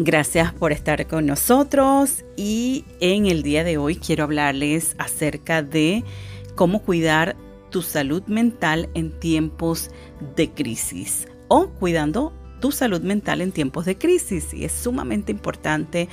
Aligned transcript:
Gracias 0.00 0.52
por 0.52 0.70
estar 0.70 1.08
con 1.08 1.26
nosotros 1.26 2.24
y 2.36 2.84
en 3.00 3.26
el 3.26 3.42
día 3.42 3.64
de 3.64 3.78
hoy 3.78 3.96
quiero 3.96 4.22
hablarles 4.22 4.94
acerca 4.96 5.60
de 5.60 6.04
cómo 6.54 6.84
cuidar 6.84 7.34
tu 7.70 7.82
salud 7.82 8.22
mental 8.28 8.88
en 8.94 9.10
tiempos 9.18 9.90
de 10.36 10.50
crisis 10.50 11.26
o 11.48 11.70
cuidando 11.70 12.32
tu 12.60 12.70
salud 12.70 13.00
mental 13.00 13.40
en 13.40 13.50
tiempos 13.50 13.86
de 13.86 13.98
crisis. 13.98 14.54
Y 14.54 14.64
es 14.64 14.70
sumamente 14.70 15.32
importante 15.32 16.08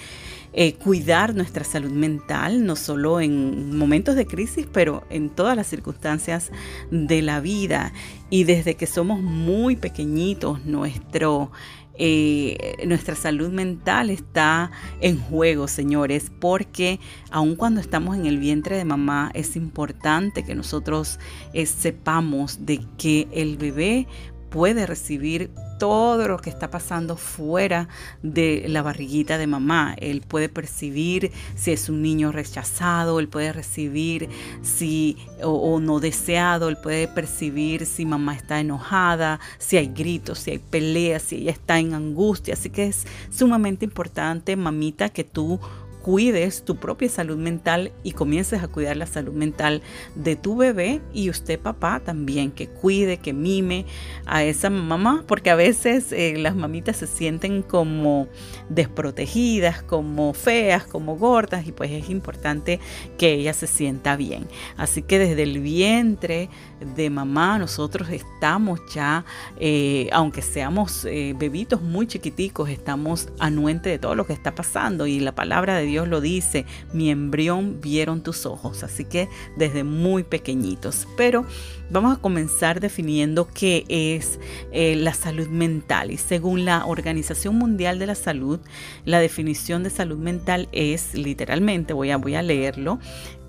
eh, 0.54 0.74
cuidar 0.74 1.36
nuestra 1.36 1.64
salud 1.64 1.92
mental, 1.92 2.66
no 2.66 2.76
solo 2.76 3.22
en 3.22 3.78
momentos 3.78 4.16
de 4.16 4.26
crisis, 4.26 4.68
pero 4.72 5.04
en 5.12 5.30
todas 5.30 5.56
las 5.56 5.68
circunstancias 5.68 6.52
de 6.90 7.22
la 7.22 7.40
vida. 7.40 7.94
Y 8.32 8.46
desde 8.46 8.76
que 8.76 8.88
somos 8.88 9.22
muy 9.22 9.76
pequeñitos, 9.76 10.66
nuestro 10.66 11.52
eh, 11.98 12.84
nuestra 12.86 13.16
salud 13.16 13.50
mental 13.50 14.10
está 14.10 14.72
en 15.02 15.20
juego, 15.20 15.68
señores, 15.68 16.32
porque 16.40 17.00
aun 17.32 17.56
cuando 17.56 17.82
estamos 17.82 18.16
en 18.16 18.26
el 18.26 18.38
vientre 18.38 18.78
de 18.78 18.86
mamá, 18.86 19.32
es 19.34 19.56
importante 19.56 20.44
que 20.44 20.56
nosotros 20.56 21.20
eh, 21.54 21.66
sepamos 21.66 22.66
de 22.66 22.82
que 22.98 23.28
el 23.32 23.58
bebé 23.58 24.08
puede 24.50 24.86
recibir 24.86 25.52
todo 25.78 26.28
lo 26.28 26.38
que 26.38 26.50
está 26.50 26.70
pasando 26.70 27.18
fuera 27.18 27.88
de 28.22 28.66
la 28.68 28.82
barriguita 28.82 29.38
de 29.38 29.48
mamá. 29.48 29.96
Él 29.98 30.22
puede 30.22 30.50
percibir 30.50 31.32
si 31.56 31.72
es 31.72 31.90
un 31.90 32.02
niño 32.02 32.32
rechazado, 32.32 33.20
él 33.20 33.28
puede 33.28 33.54
recibir 33.54 34.30
si 34.62 35.18
o, 35.44 35.80
no 35.80 36.00
deseado, 36.00 36.70
él 36.70 36.78
puede 36.78 37.08
percibir 37.08 37.86
si 37.86 38.06
mamá 38.06 38.36
está 38.36 38.60
enojada, 38.60 39.40
si 39.58 39.78
hay 39.78 39.88
gritos, 39.88 40.40
si 40.40 40.52
hay 40.52 40.60
peleas, 40.60 41.24
si 41.24 41.38
ella 41.38 41.52
está 41.52 41.80
en 41.80 41.94
angustia. 41.94 42.54
Así 42.54 42.70
que 42.70 42.88
es 42.88 43.06
sumamente 43.30 43.86
importante, 43.86 44.56
mamita, 44.56 45.10
que 45.10 45.24
tú 45.24 45.60
cuides 46.06 46.64
tu 46.64 46.76
propia 46.76 47.10
salud 47.10 47.36
mental 47.36 47.92
y 48.04 48.12
comiences 48.12 48.62
a 48.62 48.68
cuidar 48.68 48.96
la 48.96 49.08
salud 49.08 49.34
mental 49.34 49.82
de 50.14 50.36
tu 50.36 50.56
bebé 50.56 51.02
y 51.16 51.32
usted 51.32 51.60
papá 51.60 52.00
también, 52.00 52.52
que 52.52 52.68
cuide, 52.68 53.18
que 53.18 53.34
mime 53.34 53.88
a 54.28 54.44
esa 54.44 54.70
mamá, 54.70 55.24
porque 55.28 55.50
a 55.50 55.56
veces 55.56 56.12
eh, 56.12 56.36
las 56.38 56.56
mamitas 56.56 56.98
se 56.98 57.08
sienten 57.08 57.64
como 57.64 58.28
desprotegidas, 58.70 59.82
como 59.82 60.36
feas, 60.36 60.84
como 60.84 61.18
gordas 61.18 61.66
y 61.66 61.72
pues 61.72 61.90
es 61.90 62.08
importante 62.12 62.80
que 63.18 63.34
ella 63.34 63.54
se 63.54 63.66
sienta 63.66 64.16
bien. 64.16 64.48
Así 64.78 65.02
que 65.02 65.18
desde 65.18 65.42
el 65.42 65.60
vientre 65.60 66.50
de 66.96 67.10
mamá 67.10 67.58
nosotros 67.58 68.10
estamos 68.10 68.80
ya, 68.94 69.26
eh, 69.60 70.08
aunque 70.12 70.44
seamos 70.44 71.04
eh, 71.06 71.34
bebitos 71.36 71.82
muy 71.82 72.06
chiquiticos, 72.06 72.70
estamos 72.70 73.30
anuentes 73.40 73.92
de 73.92 73.98
todo 73.98 74.14
lo 74.14 74.28
que 74.28 74.34
está 74.34 74.54
pasando 74.54 75.08
y 75.08 75.20
la 75.20 75.34
palabra 75.34 75.76
de 75.78 75.86
Dios 75.86 75.95
Dios 75.96 76.10
lo 76.10 76.20
dice, 76.20 76.66
mi 76.92 77.10
embrión 77.10 77.80
vieron 77.80 78.22
tus 78.22 78.46
ojos, 78.46 78.84
así 78.84 79.06
que 79.06 79.30
desde 79.56 79.86
muy 79.86 80.24
pequeñitos. 80.24 81.08
Pero 81.16 81.46
vamos 81.90 82.18
a 82.18 82.20
comenzar 82.20 82.82
definiendo 82.82 83.48
qué 83.48 83.86
es 83.88 84.38
eh, 84.74 84.98
la 84.98 85.14
salud 85.14 85.48
mental. 85.48 86.12
Y 86.12 86.18
según 86.18 86.66
la 86.66 86.86
Organización 86.86 87.56
Mundial 87.56 87.98
de 87.98 88.08
la 88.08 88.16
Salud, 88.16 88.60
la 89.06 89.22
definición 89.22 89.84
de 89.84 89.90
salud 89.90 90.18
mental 90.18 90.68
es 90.74 91.14
literalmente, 91.14 91.94
voy 91.94 92.12
a, 92.12 92.18
voy 92.18 92.36
a 92.36 92.42
leerlo, 92.42 93.00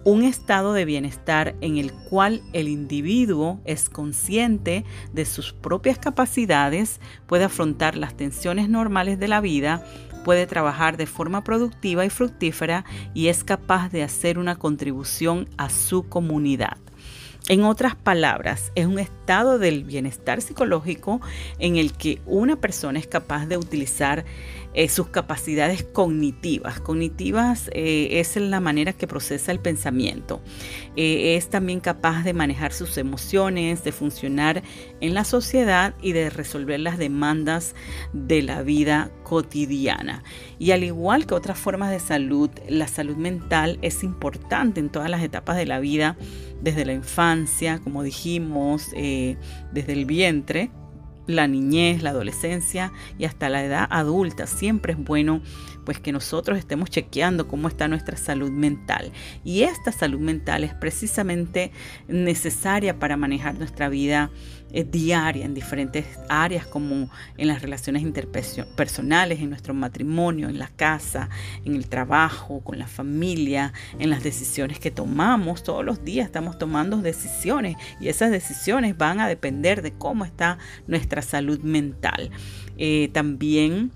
un 0.06 0.22
estado 0.22 0.72
de 0.72 0.84
bienestar 0.84 1.56
en 1.60 1.78
el 1.78 1.92
cual 1.92 2.40
el 2.52 2.68
individuo 2.68 3.60
es 3.64 3.90
consciente 3.90 4.84
de 5.12 5.24
sus 5.24 5.52
propias 5.52 5.98
capacidades, 5.98 7.00
puede 7.26 7.42
afrontar 7.42 7.96
las 7.96 8.16
tensiones 8.16 8.68
normales 8.68 9.18
de 9.18 9.26
la 9.26 9.40
vida, 9.40 9.84
puede 10.26 10.48
trabajar 10.48 10.96
de 10.96 11.06
forma 11.06 11.44
productiva 11.44 12.04
y 12.04 12.10
fructífera 12.10 12.84
y 13.14 13.28
es 13.28 13.44
capaz 13.44 13.90
de 13.90 14.02
hacer 14.02 14.40
una 14.40 14.56
contribución 14.56 15.48
a 15.56 15.70
su 15.70 16.08
comunidad. 16.08 16.78
En 17.48 17.62
otras 17.62 17.94
palabras, 17.94 18.72
es 18.74 18.86
un 18.86 18.98
estado 18.98 19.60
del 19.60 19.84
bienestar 19.84 20.42
psicológico 20.42 21.20
en 21.60 21.76
el 21.76 21.92
que 21.92 22.20
una 22.26 22.56
persona 22.56 22.98
es 22.98 23.06
capaz 23.06 23.46
de 23.46 23.56
utilizar 23.56 24.24
eh, 24.76 24.90
sus 24.90 25.08
capacidades 25.08 25.82
cognitivas. 25.84 26.80
Cognitivas 26.80 27.70
eh, 27.72 28.20
es 28.20 28.36
la 28.36 28.60
manera 28.60 28.92
que 28.92 29.06
procesa 29.06 29.50
el 29.50 29.58
pensamiento. 29.58 30.42
Eh, 30.96 31.36
es 31.36 31.48
también 31.48 31.80
capaz 31.80 32.24
de 32.24 32.34
manejar 32.34 32.74
sus 32.74 32.98
emociones, 32.98 33.84
de 33.84 33.92
funcionar 33.92 34.62
en 35.00 35.14
la 35.14 35.24
sociedad 35.24 35.94
y 36.02 36.12
de 36.12 36.28
resolver 36.28 36.78
las 36.78 36.98
demandas 36.98 37.74
de 38.12 38.42
la 38.42 38.62
vida 38.62 39.10
cotidiana. 39.22 40.22
Y 40.58 40.72
al 40.72 40.84
igual 40.84 41.26
que 41.26 41.32
otras 41.32 41.58
formas 41.58 41.90
de 41.90 41.98
salud, 41.98 42.50
la 42.68 42.86
salud 42.86 43.16
mental 43.16 43.78
es 43.80 44.04
importante 44.04 44.78
en 44.78 44.90
todas 44.90 45.08
las 45.08 45.22
etapas 45.22 45.56
de 45.56 45.64
la 45.64 45.80
vida, 45.80 46.18
desde 46.60 46.84
la 46.84 46.92
infancia, 46.92 47.78
como 47.78 48.02
dijimos, 48.02 48.90
desde 48.90 49.92
el 49.92 50.04
vientre 50.04 50.70
la 51.26 51.48
niñez, 51.48 52.02
la 52.02 52.10
adolescencia 52.10 52.92
y 53.18 53.24
hasta 53.24 53.48
la 53.48 53.64
edad 53.64 53.86
adulta. 53.90 54.46
Siempre 54.46 54.92
es 54.92 54.98
bueno 54.98 55.40
pues 55.86 56.00
que 56.00 56.12
nosotros 56.12 56.58
estemos 56.58 56.90
chequeando 56.90 57.48
cómo 57.48 57.68
está 57.68 57.88
nuestra 57.88 58.18
salud 58.18 58.50
mental. 58.50 59.12
Y 59.44 59.62
esta 59.62 59.92
salud 59.92 60.20
mental 60.20 60.64
es 60.64 60.74
precisamente 60.74 61.70
necesaria 62.08 62.98
para 62.98 63.16
manejar 63.16 63.54
nuestra 63.54 63.88
vida 63.88 64.30
eh, 64.72 64.84
diaria 64.84 65.44
en 65.44 65.54
diferentes 65.54 66.04
áreas 66.28 66.66
como 66.66 67.08
en 67.36 67.46
las 67.46 67.62
relaciones 67.62 68.02
interpersonales, 68.02 69.40
en 69.40 69.48
nuestro 69.48 69.74
matrimonio, 69.74 70.48
en 70.48 70.58
la 70.58 70.68
casa, 70.68 71.30
en 71.64 71.76
el 71.76 71.88
trabajo, 71.88 72.60
con 72.64 72.78
la 72.78 72.88
familia, 72.88 73.72
en 74.00 74.10
las 74.10 74.24
decisiones 74.24 74.80
que 74.80 74.90
tomamos. 74.90 75.62
Todos 75.62 75.84
los 75.84 76.04
días 76.04 76.26
estamos 76.26 76.58
tomando 76.58 76.96
decisiones 76.96 77.76
y 78.00 78.08
esas 78.08 78.32
decisiones 78.32 78.98
van 78.98 79.20
a 79.20 79.28
depender 79.28 79.82
de 79.82 79.92
cómo 79.92 80.24
está 80.24 80.58
nuestra 80.88 81.22
salud 81.22 81.60
mental. 81.60 82.30
Eh, 82.76 83.08
también 83.12 83.92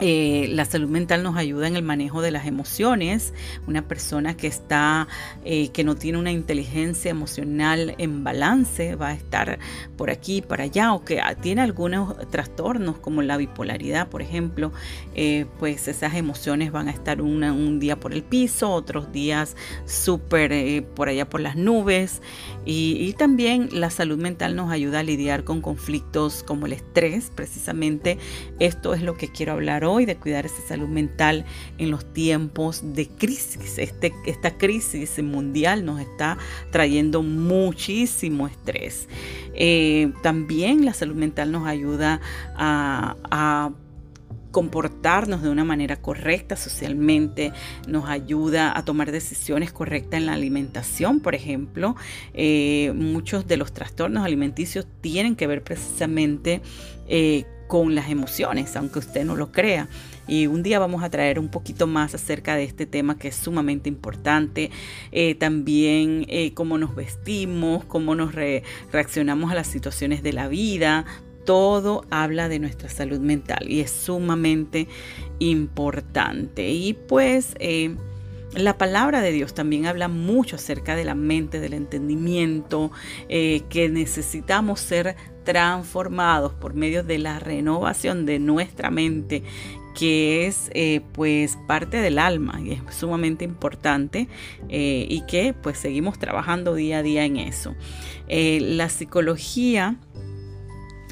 eh, 0.00 0.48
la 0.52 0.64
salud 0.64 0.88
mental 0.88 1.22
nos 1.22 1.36
ayuda 1.36 1.68
en 1.68 1.76
el 1.76 1.82
manejo 1.82 2.22
de 2.22 2.30
las 2.30 2.46
emociones. 2.46 3.34
Una 3.66 3.86
persona 3.86 4.36
que 4.36 4.46
está, 4.46 5.08
eh, 5.44 5.68
que 5.68 5.84
no 5.84 5.94
tiene 5.94 6.18
una 6.18 6.32
inteligencia 6.32 7.10
emocional 7.10 7.94
en 7.98 8.24
balance, 8.24 8.94
va 8.96 9.08
a 9.08 9.14
estar 9.14 9.58
por 9.98 10.10
aquí, 10.10 10.40
para 10.40 10.64
allá, 10.64 10.94
o 10.94 11.04
que 11.04 11.20
tiene 11.42 11.60
algunos 11.60 12.16
trastornos 12.30 12.96
como 12.98 13.20
la 13.20 13.36
bipolaridad, 13.36 14.08
por 14.08 14.22
ejemplo, 14.22 14.72
eh, 15.14 15.44
pues 15.58 15.86
esas 15.86 16.14
emociones 16.14 16.72
van 16.72 16.88
a 16.88 16.92
estar 16.92 17.20
un 17.20 17.78
día 17.78 18.00
por 18.00 18.14
el 18.14 18.22
piso, 18.22 18.70
otros 18.70 19.12
días 19.12 19.56
súper 19.84 20.84
por 20.94 21.08
allá 21.08 21.28
por 21.28 21.40
las 21.40 21.56
nubes. 21.56 22.22
Y, 22.64 22.96
y 23.00 23.12
también 23.14 23.68
la 23.72 23.90
salud 23.90 24.18
mental 24.18 24.56
nos 24.56 24.70
ayuda 24.70 25.00
a 25.00 25.02
lidiar 25.02 25.44
con 25.44 25.60
conflictos 25.60 26.42
como 26.42 26.66
el 26.66 26.72
estrés. 26.72 27.30
Precisamente 27.34 28.18
esto 28.58 28.94
es 28.94 29.02
lo 29.02 29.16
que 29.16 29.28
quiero 29.28 29.52
hablar 29.52 29.84
hoy 29.84 29.89
y 29.98 30.06
de 30.06 30.16
cuidar 30.16 30.46
esa 30.46 30.62
salud 30.68 30.88
mental 30.88 31.44
en 31.78 31.90
los 31.90 32.12
tiempos 32.12 32.94
de 32.94 33.08
crisis. 33.08 33.78
Este, 33.78 34.12
esta 34.26 34.56
crisis 34.56 35.20
mundial 35.22 35.84
nos 35.84 36.00
está 36.00 36.38
trayendo 36.70 37.22
muchísimo 37.22 38.46
estrés. 38.46 39.08
Eh, 39.54 40.12
también 40.22 40.84
la 40.84 40.94
salud 40.94 41.16
mental 41.16 41.50
nos 41.50 41.66
ayuda 41.66 42.20
a, 42.56 43.72
comportarnos 44.50 45.42
de 45.42 45.48
una 45.48 45.62
manera 45.62 46.02
correcta 46.02 46.56
socialmente, 46.56 47.52
nos 47.86 48.08
ayuda 48.08 48.76
a 48.76 48.84
tomar 48.84 49.12
decisiones 49.12 49.72
correctas 49.72 50.18
en 50.18 50.26
la 50.26 50.32
alimentación, 50.32 51.20
por 51.20 51.36
ejemplo. 51.36 51.94
Eh, 52.34 52.92
muchos 52.96 53.46
de 53.46 53.56
los 53.56 53.72
trastornos 53.72 54.24
alimenticios 54.24 54.88
tienen 55.00 55.36
que 55.36 55.46
ver 55.46 55.62
precisamente 55.62 56.62
eh, 57.06 57.44
con 57.70 57.94
las 57.94 58.10
emociones, 58.10 58.74
aunque 58.74 58.98
usted 58.98 59.24
no 59.24 59.36
lo 59.36 59.52
crea. 59.52 59.88
Y 60.26 60.48
un 60.48 60.64
día 60.64 60.80
vamos 60.80 61.04
a 61.04 61.08
traer 61.08 61.38
un 61.38 61.48
poquito 61.48 61.86
más 61.86 62.16
acerca 62.16 62.56
de 62.56 62.64
este 62.64 62.84
tema 62.84 63.16
que 63.16 63.28
es 63.28 63.36
sumamente 63.36 63.88
importante. 63.88 64.72
Eh, 65.12 65.36
también 65.36 66.26
eh, 66.28 66.52
cómo 66.52 66.78
nos 66.78 66.96
vestimos, 66.96 67.84
cómo 67.84 68.16
nos 68.16 68.34
reaccionamos 68.34 69.52
a 69.52 69.54
las 69.54 69.68
situaciones 69.68 70.24
de 70.24 70.32
la 70.32 70.48
vida. 70.48 71.04
Todo 71.46 72.04
habla 72.10 72.48
de 72.48 72.58
nuestra 72.58 72.88
salud 72.88 73.20
mental 73.20 73.64
y 73.70 73.78
es 73.78 73.92
sumamente 73.92 74.88
importante. 75.38 76.70
Y 76.70 76.94
pues... 76.94 77.54
Eh, 77.60 77.94
la 78.54 78.78
palabra 78.78 79.20
de 79.20 79.32
Dios 79.32 79.54
también 79.54 79.86
habla 79.86 80.08
mucho 80.08 80.56
acerca 80.56 80.96
de 80.96 81.04
la 81.04 81.14
mente, 81.14 81.60
del 81.60 81.74
entendimiento, 81.74 82.90
que 83.28 83.88
necesitamos 83.90 84.80
ser 84.80 85.16
transformados 85.44 86.52
por 86.54 86.74
medio 86.74 87.02
de 87.02 87.18
la 87.18 87.38
renovación 87.38 88.26
de 88.26 88.38
nuestra 88.38 88.90
mente 88.90 89.42
que 89.94 90.46
es 90.46 90.70
eh, 90.72 91.00
pues 91.12 91.58
parte 91.66 91.98
del 91.98 92.18
alma 92.18 92.60
y 92.62 92.72
es 92.72 92.94
sumamente 92.94 93.44
importante 93.44 94.28
eh, 94.68 95.06
y 95.08 95.22
que 95.26 95.54
pues 95.54 95.78
seguimos 95.78 96.18
trabajando 96.18 96.74
día 96.74 96.98
a 96.98 97.02
día 97.02 97.24
en 97.24 97.36
eso. 97.36 97.74
Eh, 98.28 98.60
la 98.60 98.88
psicología 98.88 99.96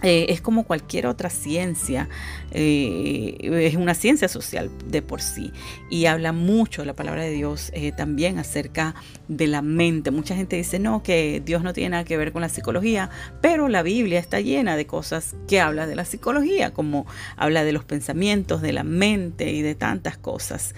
eh, 0.02 0.26
es 0.28 0.40
como 0.40 0.62
cualquier 0.62 1.06
otra 1.06 1.28
ciencia, 1.28 2.08
eh, 2.52 3.36
es 3.40 3.74
una 3.74 3.94
ciencia 3.94 4.28
social 4.28 4.70
de 4.86 5.02
por 5.02 5.20
sí 5.20 5.52
y 5.90 6.06
habla 6.06 6.32
mucho 6.32 6.84
la 6.84 6.94
palabra 6.94 7.22
de 7.22 7.30
Dios 7.30 7.72
eh, 7.74 7.90
también 7.90 8.38
acerca 8.38 8.94
de 9.26 9.48
la 9.48 9.60
mente. 9.60 10.12
Mucha 10.12 10.36
gente 10.36 10.54
dice 10.54 10.78
no, 10.78 11.02
que 11.02 11.42
Dios 11.44 11.64
no 11.64 11.72
tiene 11.72 11.90
nada 11.90 12.04
que 12.04 12.16
ver 12.16 12.32
con 12.32 12.42
la 12.42 12.48
psicología, 12.48 13.10
pero 13.40 13.68
la 13.68 13.82
Biblia 13.82 14.20
está 14.20 14.40
llena 14.40 14.76
de 14.76 14.86
cosas 14.86 15.34
que 15.48 15.60
habla 15.60 15.88
de 15.88 15.96
la 15.96 16.04
psicología, 16.04 16.72
como 16.72 17.06
habla 17.36 17.64
de 17.64 17.72
los 17.72 17.84
pensamientos, 17.84 18.62
de 18.62 18.72
la 18.72 18.84
mente 18.84 19.50
y 19.50 19.62
de 19.62 19.74
tantas 19.74 20.16
cosas. 20.16 20.76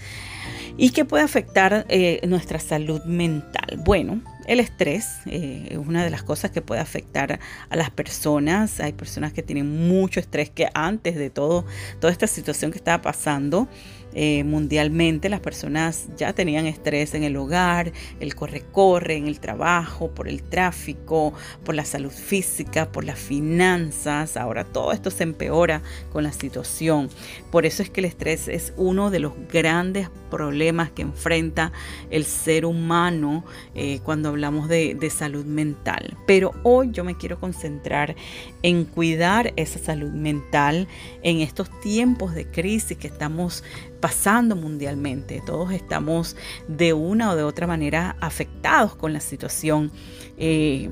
¿Y 0.79 0.91
que 0.91 1.05
puede 1.05 1.25
afectar 1.25 1.87
nuestra 2.27 2.59
salud 2.59 3.03
mental? 3.05 3.83
Bueno, 3.85 4.23
el 4.51 4.59
estrés 4.59 5.21
eh, 5.27 5.69
es 5.71 5.79
una 5.79 6.03
de 6.03 6.11
las 6.11 6.25
cosas 6.25 6.51
que 6.51 6.61
puede 6.61 6.81
afectar 6.81 7.39
a 7.69 7.77
las 7.77 7.91
personas. 7.91 8.81
Hay 8.81 8.93
personas 8.93 9.33
que 9.33 9.45
tienen 9.45 9.89
mucho 9.89 10.19
estrés 10.19 10.51
que 10.51 10.69
antes 10.75 11.15
de 11.15 11.31
todo, 11.31 11.65
toda 12.01 12.13
esta 12.13 12.27
situación 12.27 12.73
que 12.73 12.79
estaba 12.79 13.01
pasando, 13.01 13.69
eh, 14.15 14.45
mundialmente 14.45 15.29
las 15.29 15.41
personas 15.41 16.09
ya 16.17 16.33
tenían 16.33 16.67
estrés 16.67 17.15
en 17.15 17.23
el 17.23 17.37
hogar, 17.37 17.93
el 18.19 18.35
corre-corre, 18.35 19.17
en 19.17 19.27
el 19.27 19.41
trabajo, 19.41 20.11
por 20.11 20.29
el 20.29 20.43
tráfico, 20.43 21.33
por 21.65 21.75
la 21.75 21.85
salud 21.85 22.11
física, 22.11 22.91
por 22.91 23.05
las 23.05 23.19
finanzas. 23.19 24.37
Ahora 24.37 24.65
todo 24.65 24.93
esto 24.93 25.11
se 25.11 25.23
empeora 25.23 25.83
con 26.13 26.25
la 26.25 26.33
situación. 26.33 27.09
Por 27.51 27.67
eso 27.67 27.83
es 27.83 27.91
que 27.91 28.01
el 28.01 28.07
estrés 28.07 28.49
es 28.49 28.73
uno 28.77 29.11
de 29.11 29.21
los 29.21 29.33
grandes 29.53 30.09
problemas 30.31 30.91
que 30.91 31.03
enfrenta 31.03 31.73
el 32.11 32.25
ser 32.25 32.65
humano 32.65 33.45
eh, 33.75 34.01
cuando 34.05 34.29
hablamos 34.29 34.69
de, 34.69 34.95
de 34.95 35.11
salud 35.11 35.45
mental. 35.45 36.17
Pero 36.27 36.53
hoy 36.63 36.91
yo 36.93 37.05
me 37.05 37.17
quiero 37.17 37.39
concentrar 37.39 38.15
en 38.63 38.85
cuidar 38.85 39.53
esa 39.57 39.79
salud 39.79 40.11
mental 40.11 40.89
en 41.23 41.41
estos 41.41 41.69
tiempos 41.81 42.35
de 42.35 42.47
crisis 42.47 42.97
que 42.97 43.09
estamos 43.09 43.65
pasando 44.01 44.57
mundialmente. 44.57 45.43
Todos 45.45 45.73
estamos 45.73 46.37
de 46.69 46.93
una 46.93 47.31
o 47.31 47.37
de 47.37 47.43
otra 47.43 47.67
manera 47.67 48.17
afectados 48.21 48.95
con 48.97 49.13
la 49.13 49.21
situación. 49.21 49.93
Eh, 50.37 50.91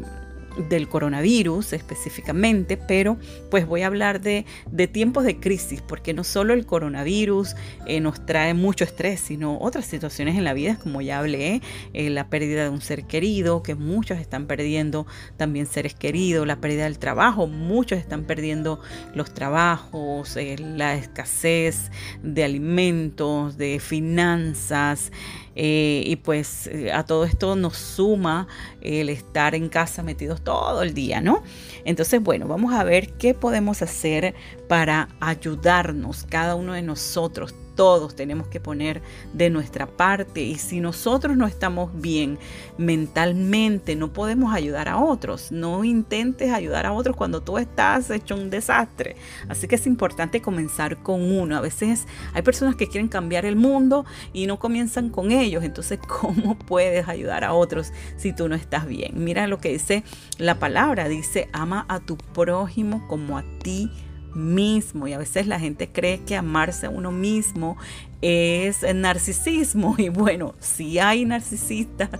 del 0.69 0.89
coronavirus 0.89 1.73
específicamente, 1.73 2.77
pero 2.77 3.17
pues 3.51 3.67
voy 3.67 3.83
a 3.83 3.87
hablar 3.87 4.21
de, 4.21 4.45
tiempos 4.93 5.25
de 5.25 5.39
crisis, 5.39 5.83
porque 5.83 6.15
no 6.15 6.25
solo 6.25 6.55
el 6.55 6.67
coronavirus 6.67 7.55
eh, 7.87 8.01
nos 8.01 8.25
trae 8.25 8.55
mucho 8.55 8.85
estrés, 8.85 9.21
sino 9.21 9.59
otras 9.59 9.87
situaciones 9.87 10.37
en 10.37 10.45
la 10.45 10.55
vida, 10.55 10.79
como 10.83 11.01
ya 11.01 11.19
hablé, 11.19 11.63
eh, 11.93 12.11
la 12.11 12.29
pérdida 12.29 12.65
de 12.65 12.71
un 12.71 12.81
ser 12.81 13.05
querido, 13.05 13.63
que 13.63 13.75
muchos 13.75 14.19
están 14.19 14.47
perdiendo 14.47 15.07
también 15.37 15.67
seres 15.67 15.95
queridos, 15.95 16.47
la 16.47 16.61
pérdida 16.61 16.85
del 16.85 16.99
trabajo, 16.99 17.47
muchos 17.47 17.99
están 17.99 18.25
perdiendo 18.25 18.81
los 19.15 19.33
trabajos, 19.35 20.37
eh, 20.37 20.57
la 20.59 20.95
escasez 20.95 21.91
de 22.23 22.45
alimentos, 22.45 23.57
de 23.57 23.79
finanzas. 23.81 25.13
Eh, 25.61 26.05
y 26.07 26.15
pues 26.15 26.69
eh, 26.69 26.93
a 26.93 27.05
todo 27.05 27.25
esto 27.25 27.57
nos 27.57 27.77
suma 27.77 28.47
el 28.81 29.09
estar 29.09 29.57
en 29.57 29.69
casa 29.69 30.05
metidos 30.05 30.41
todo 30.43 30.85
el 30.85 30.95
día, 30.95 31.21
¿no? 31.21 31.43
Entonces, 31.85 32.23
bueno, 32.23 32.47
vamos 32.47 32.75
a 32.75 32.85
ver 32.85 33.15
qué 33.15 33.35
podemos 33.35 33.83
hacer 33.83 34.37
para 34.69 35.09
ayudarnos, 35.19 36.25
cada 36.31 36.55
uno 36.55 36.75
de 36.75 36.83
nosotros, 36.83 37.57
todos 37.79 38.17
tenemos 38.17 38.49
que 38.49 38.59
poner 38.59 39.03
de 39.33 39.51
nuestra 39.51 39.87
parte 39.87 40.41
y 40.41 40.57
si 40.57 40.81
nosotros 40.81 41.37
no 41.37 41.47
estamos 41.47 41.93
bien 41.95 42.37
mentalmente, 42.77 43.95
no 43.95 44.13
podemos 44.13 44.53
ayudar 44.53 44.89
a 44.89 44.99
otros. 44.99 45.53
No 45.53 45.85
intentes 45.85 46.51
ayudar 46.51 46.87
a 46.87 46.93
otros 46.93 47.15
cuando 47.15 47.41
tú 47.41 47.57
estás 47.57 48.11
hecho 48.11 48.35
un 48.35 48.51
desastre. 48.51 49.15
Así 49.49 49.69
que 49.69 49.77
es 49.77 49.87
importante 49.87 50.43
comenzar 50.43 51.05
con 51.05 51.23
uno. 51.23 51.57
A 51.57 51.61
veces 51.61 52.09
hay 52.35 52.43
personas 52.43 52.75
que 52.75 52.89
quieren 52.89 53.07
cambiar 53.07 53.47
el 53.47 53.55
mundo 53.55 54.05
y 54.33 54.47
no 54.47 54.59
comienzan 54.59 55.09
con 55.09 55.31
ellos. 55.31 55.63
Entonces, 55.63 56.01
¿cómo 56.09 56.59
puedes 56.59 57.07
ayudar 57.07 57.45
a 57.45 57.53
otros 57.53 57.93
si 58.17 58.33
tú 58.33 58.49
no 58.49 58.57
estás 58.57 58.89
bien? 58.89 59.13
Mira 59.23 59.47
lo 59.47 59.59
que 59.59 59.69
dice 59.69 60.03
la 60.37 60.59
palabra. 60.59 61.07
Dice, 61.07 61.49
ama 61.53 61.87
a 61.89 62.01
tu 62.01 62.17
prójimo 62.17 63.07
como 63.07 63.39
a 63.39 63.45
ti 63.63 63.89
mismo 64.35 65.09
y 65.09 65.13
a 65.13 65.19
veces 65.19 65.47
la 65.47 65.59
gente 65.59 65.89
cree 65.89 66.21
que 66.21 66.37
amarse 66.37 66.87
a 66.87 66.91
uno 66.91 67.11
mismo 67.11 67.77
es 68.21 68.83
narcisismo 68.95 69.95
y 69.99 70.09
bueno, 70.09 70.55
si 70.61 70.99
hay 70.99 71.25
narcisistas 71.25 72.11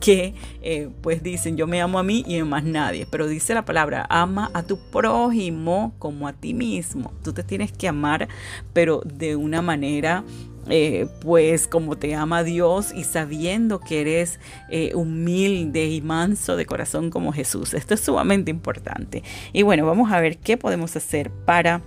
que 0.00 0.34
eh, 0.62 0.88
pues 1.02 1.22
dicen 1.22 1.56
yo 1.56 1.66
me 1.66 1.80
amo 1.80 1.98
a 1.98 2.02
mí 2.02 2.24
y 2.26 2.38
a 2.38 2.44
más 2.44 2.64
nadie, 2.64 3.06
pero 3.10 3.26
dice 3.26 3.54
la 3.54 3.64
palabra 3.64 4.06
ama 4.08 4.50
a 4.54 4.62
tu 4.62 4.78
prójimo 4.90 5.94
como 5.98 6.28
a 6.28 6.32
ti 6.32 6.54
mismo, 6.54 7.12
tú 7.22 7.32
te 7.32 7.42
tienes 7.42 7.72
que 7.72 7.88
amar 7.88 8.28
pero 8.72 9.02
de 9.04 9.36
una 9.36 9.62
manera 9.62 10.24
eh, 10.68 11.06
pues 11.20 11.66
como 11.66 11.96
te 11.96 12.14
ama 12.14 12.42
Dios 12.42 12.92
y 12.92 13.04
sabiendo 13.04 13.80
que 13.80 14.00
eres 14.00 14.38
eh, 14.70 14.92
humilde 14.94 15.86
y 15.86 16.00
manso 16.00 16.56
de 16.56 16.66
corazón 16.66 17.10
como 17.10 17.32
Jesús. 17.32 17.74
Esto 17.74 17.94
es 17.94 18.00
sumamente 18.00 18.50
importante. 18.50 19.22
Y 19.52 19.62
bueno, 19.62 19.86
vamos 19.86 20.12
a 20.12 20.20
ver 20.20 20.38
qué 20.38 20.56
podemos 20.56 20.94
hacer 20.96 21.30
para 21.30 21.82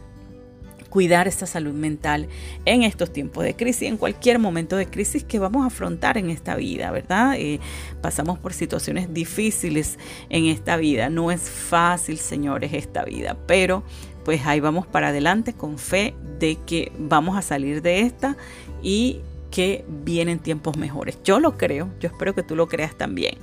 cuidar 0.92 1.28
esta 1.28 1.48
salud 1.48 1.74
mental 1.74 2.28
en 2.66 2.84
estos 2.84 3.12
tiempos 3.12 3.46
de 3.46 3.56
crisis, 3.56 3.84
en 3.84 3.98
cualquier 3.98 4.38
momento 4.38 4.76
de 4.76 4.86
crisis 4.86 5.24
que 5.24 5.40
vamos 5.40 5.64
a 5.64 5.68
afrontar 5.68 6.18
en 6.18 6.30
esta 6.30 6.56
vida, 6.56 6.92
¿verdad? 6.92 7.36
Eh, 7.38 7.60
pasamos 8.02 8.38
por 8.38 8.54
situaciones 8.54 9.12
difíciles 9.12 9.98
en 10.30 10.46
esta 10.46 10.76
vida. 10.76 11.10
No 11.10 11.32
es 11.32 11.42
fácil, 11.50 12.18
señores, 12.18 12.74
esta 12.74 13.06
vida, 13.06 13.38
pero 13.48 13.84
pues 14.26 14.46
ahí 14.46 14.60
vamos 14.60 14.86
para 14.86 15.08
adelante 15.08 15.54
con 15.54 15.80
fe 15.80 16.14
de 16.40 16.58
que 16.66 16.92
vamos 17.00 17.38
a 17.38 17.42
salir 17.42 17.82
de 17.82 18.02
esta 18.02 18.38
y 18.82 19.22
que 19.52 19.84
vienen 19.88 20.40
tiempos 20.40 20.78
mejores. 20.78 21.20
Yo 21.24 21.40
lo 21.40 21.58
creo, 21.58 21.90
yo 22.00 22.08
espero 22.08 22.34
que 22.34 22.42
tú 22.42 22.56
lo 22.56 22.68
creas 22.68 22.98
también. 22.98 23.36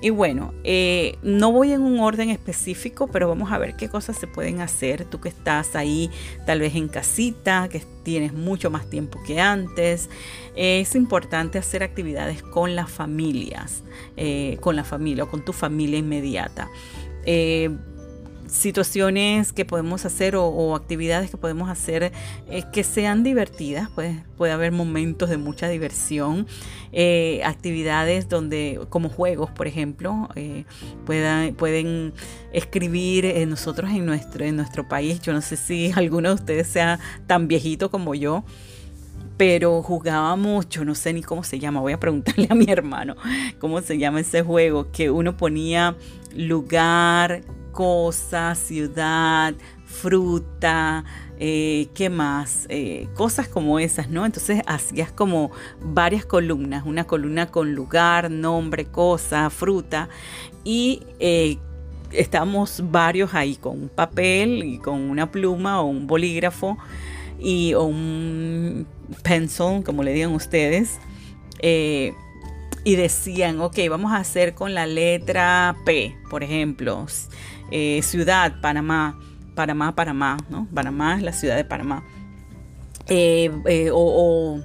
Y 0.00 0.08
bueno, 0.10 0.54
eh, 0.64 1.18
no 1.22 1.52
voy 1.52 1.72
en 1.72 1.82
un 1.82 2.00
orden 2.00 2.30
específico, 2.30 3.06
pero 3.08 3.28
vamos 3.28 3.52
a 3.52 3.58
ver 3.58 3.76
qué 3.76 3.88
cosas 3.88 4.16
se 4.16 4.26
pueden 4.26 4.60
hacer. 4.62 5.04
Tú 5.04 5.20
que 5.20 5.28
estás 5.28 5.76
ahí 5.76 6.10
tal 6.46 6.60
vez 6.60 6.74
en 6.74 6.88
casita, 6.88 7.68
que 7.68 7.82
tienes 8.02 8.32
mucho 8.32 8.70
más 8.70 8.88
tiempo 8.88 9.20
que 9.26 9.38
antes, 9.38 10.08
es 10.56 10.94
importante 10.94 11.58
hacer 11.58 11.82
actividades 11.82 12.42
con 12.42 12.74
las 12.74 12.90
familias, 12.90 13.84
eh, 14.16 14.56
con 14.60 14.74
la 14.74 14.84
familia 14.84 15.24
o 15.24 15.28
con 15.28 15.44
tu 15.44 15.52
familia 15.52 15.98
inmediata. 15.98 16.68
Situaciones 18.50 19.52
que 19.52 19.64
podemos 19.64 20.04
hacer 20.04 20.34
o, 20.34 20.74
actividades 20.74 21.30
que 21.30 21.36
podemos 21.36 21.70
hacer 21.70 22.12
eh, 22.48 22.64
que 22.72 22.82
sean 22.82 23.22
divertidas, 23.22 23.88
pues 23.94 24.16
puede 24.36 24.52
haber 24.52 24.72
momentos 24.72 25.30
de 25.30 25.36
mucha 25.36 25.68
diversión, 25.68 26.48
eh, 26.90 27.42
actividades 27.44 28.28
donde, 28.28 28.80
como 28.88 29.08
juegos, 29.08 29.50
por 29.52 29.68
ejemplo, 29.68 30.28
eh, 30.34 30.64
pueden 31.06 32.12
escribir 32.52 33.46
nosotros 33.46 33.90
en 33.90 34.04
nuestro, 34.04 34.44
en 34.44 34.56
nuestro 34.56 34.88
país, 34.88 35.20
yo 35.20 35.32
no 35.32 35.42
sé 35.42 35.56
si 35.56 35.92
alguno 35.96 36.30
de 36.30 36.34
ustedes 36.34 36.66
sea 36.66 36.98
tan 37.28 37.46
viejito 37.46 37.90
como 37.90 38.16
yo, 38.16 38.44
pero 39.36 39.80
jugaba 39.82 40.36
mucho, 40.36 40.84
no 40.84 40.94
sé 40.94 41.12
ni 41.12 41.22
cómo 41.22 41.44
se 41.44 41.58
llama, 41.58 41.80
voy 41.80 41.94
a 41.94 42.00
preguntarle 42.00 42.46
a 42.50 42.54
mi 42.54 42.66
hermano 42.68 43.16
cómo 43.58 43.80
se 43.80 43.96
llama 43.96 44.20
ese 44.20 44.42
juego, 44.42 44.90
que 44.90 45.10
uno 45.10 45.36
ponía 45.36 45.96
lugar, 46.36 47.42
cosa, 47.72 48.54
ciudad, 48.54 49.54
fruta, 49.84 51.04
eh, 51.38 51.88
¿qué 51.94 52.10
más? 52.10 52.66
Eh, 52.68 53.08
cosas 53.14 53.48
como 53.48 53.78
esas, 53.78 54.08
¿no? 54.08 54.24
Entonces 54.24 54.62
hacías 54.66 55.10
como 55.10 55.50
varias 55.80 56.24
columnas, 56.24 56.84
una 56.86 57.04
columna 57.04 57.46
con 57.46 57.74
lugar, 57.74 58.30
nombre, 58.30 58.86
cosa, 58.86 59.50
fruta, 59.50 60.08
y 60.64 61.02
eh, 61.18 61.58
estamos 62.12 62.82
varios 62.90 63.34
ahí 63.34 63.56
con 63.56 63.82
un 63.82 63.88
papel 63.88 64.64
y 64.64 64.78
con 64.78 65.00
una 65.00 65.30
pluma 65.30 65.80
o 65.80 65.86
un 65.86 66.06
bolígrafo 66.06 66.78
y 67.38 67.74
o 67.74 67.84
un 67.84 68.86
pencil, 69.22 69.82
como 69.84 70.02
le 70.02 70.12
digan 70.12 70.32
ustedes 70.32 70.98
y 72.82 72.96
decían, 72.96 73.60
ok, 73.60 73.76
vamos 73.90 74.12
a 74.12 74.16
hacer 74.16 74.54
con 74.54 74.74
la 74.74 74.86
letra 74.86 75.76
P, 75.84 76.16
por 76.30 76.42
ejemplo, 76.42 77.06
eh, 77.70 78.00
ciudad, 78.02 78.60
Panamá, 78.60 79.18
Panamá, 79.54 79.94
Panamá, 79.94 80.36
¿no? 80.48 80.66
Panamá 80.72 81.16
es 81.16 81.22
la 81.22 81.32
ciudad 81.32 81.56
de 81.56 81.64
Panamá. 81.64 82.04
Eh, 83.06 83.50
eh, 83.66 83.90
o, 83.92 84.60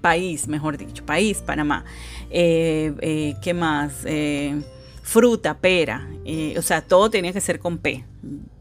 país, 0.00 0.48
mejor 0.48 0.78
dicho, 0.78 1.04
país, 1.04 1.38
Panamá. 1.38 1.84
¿Qué 2.30 3.54
más? 3.54 4.06
fruta, 5.02 5.58
pera. 5.58 6.06
o 6.56 6.62
sea, 6.62 6.82
todo 6.82 7.10
tenía 7.10 7.32
que 7.32 7.40
ser 7.40 7.58
con 7.58 7.78
P. 7.78 8.04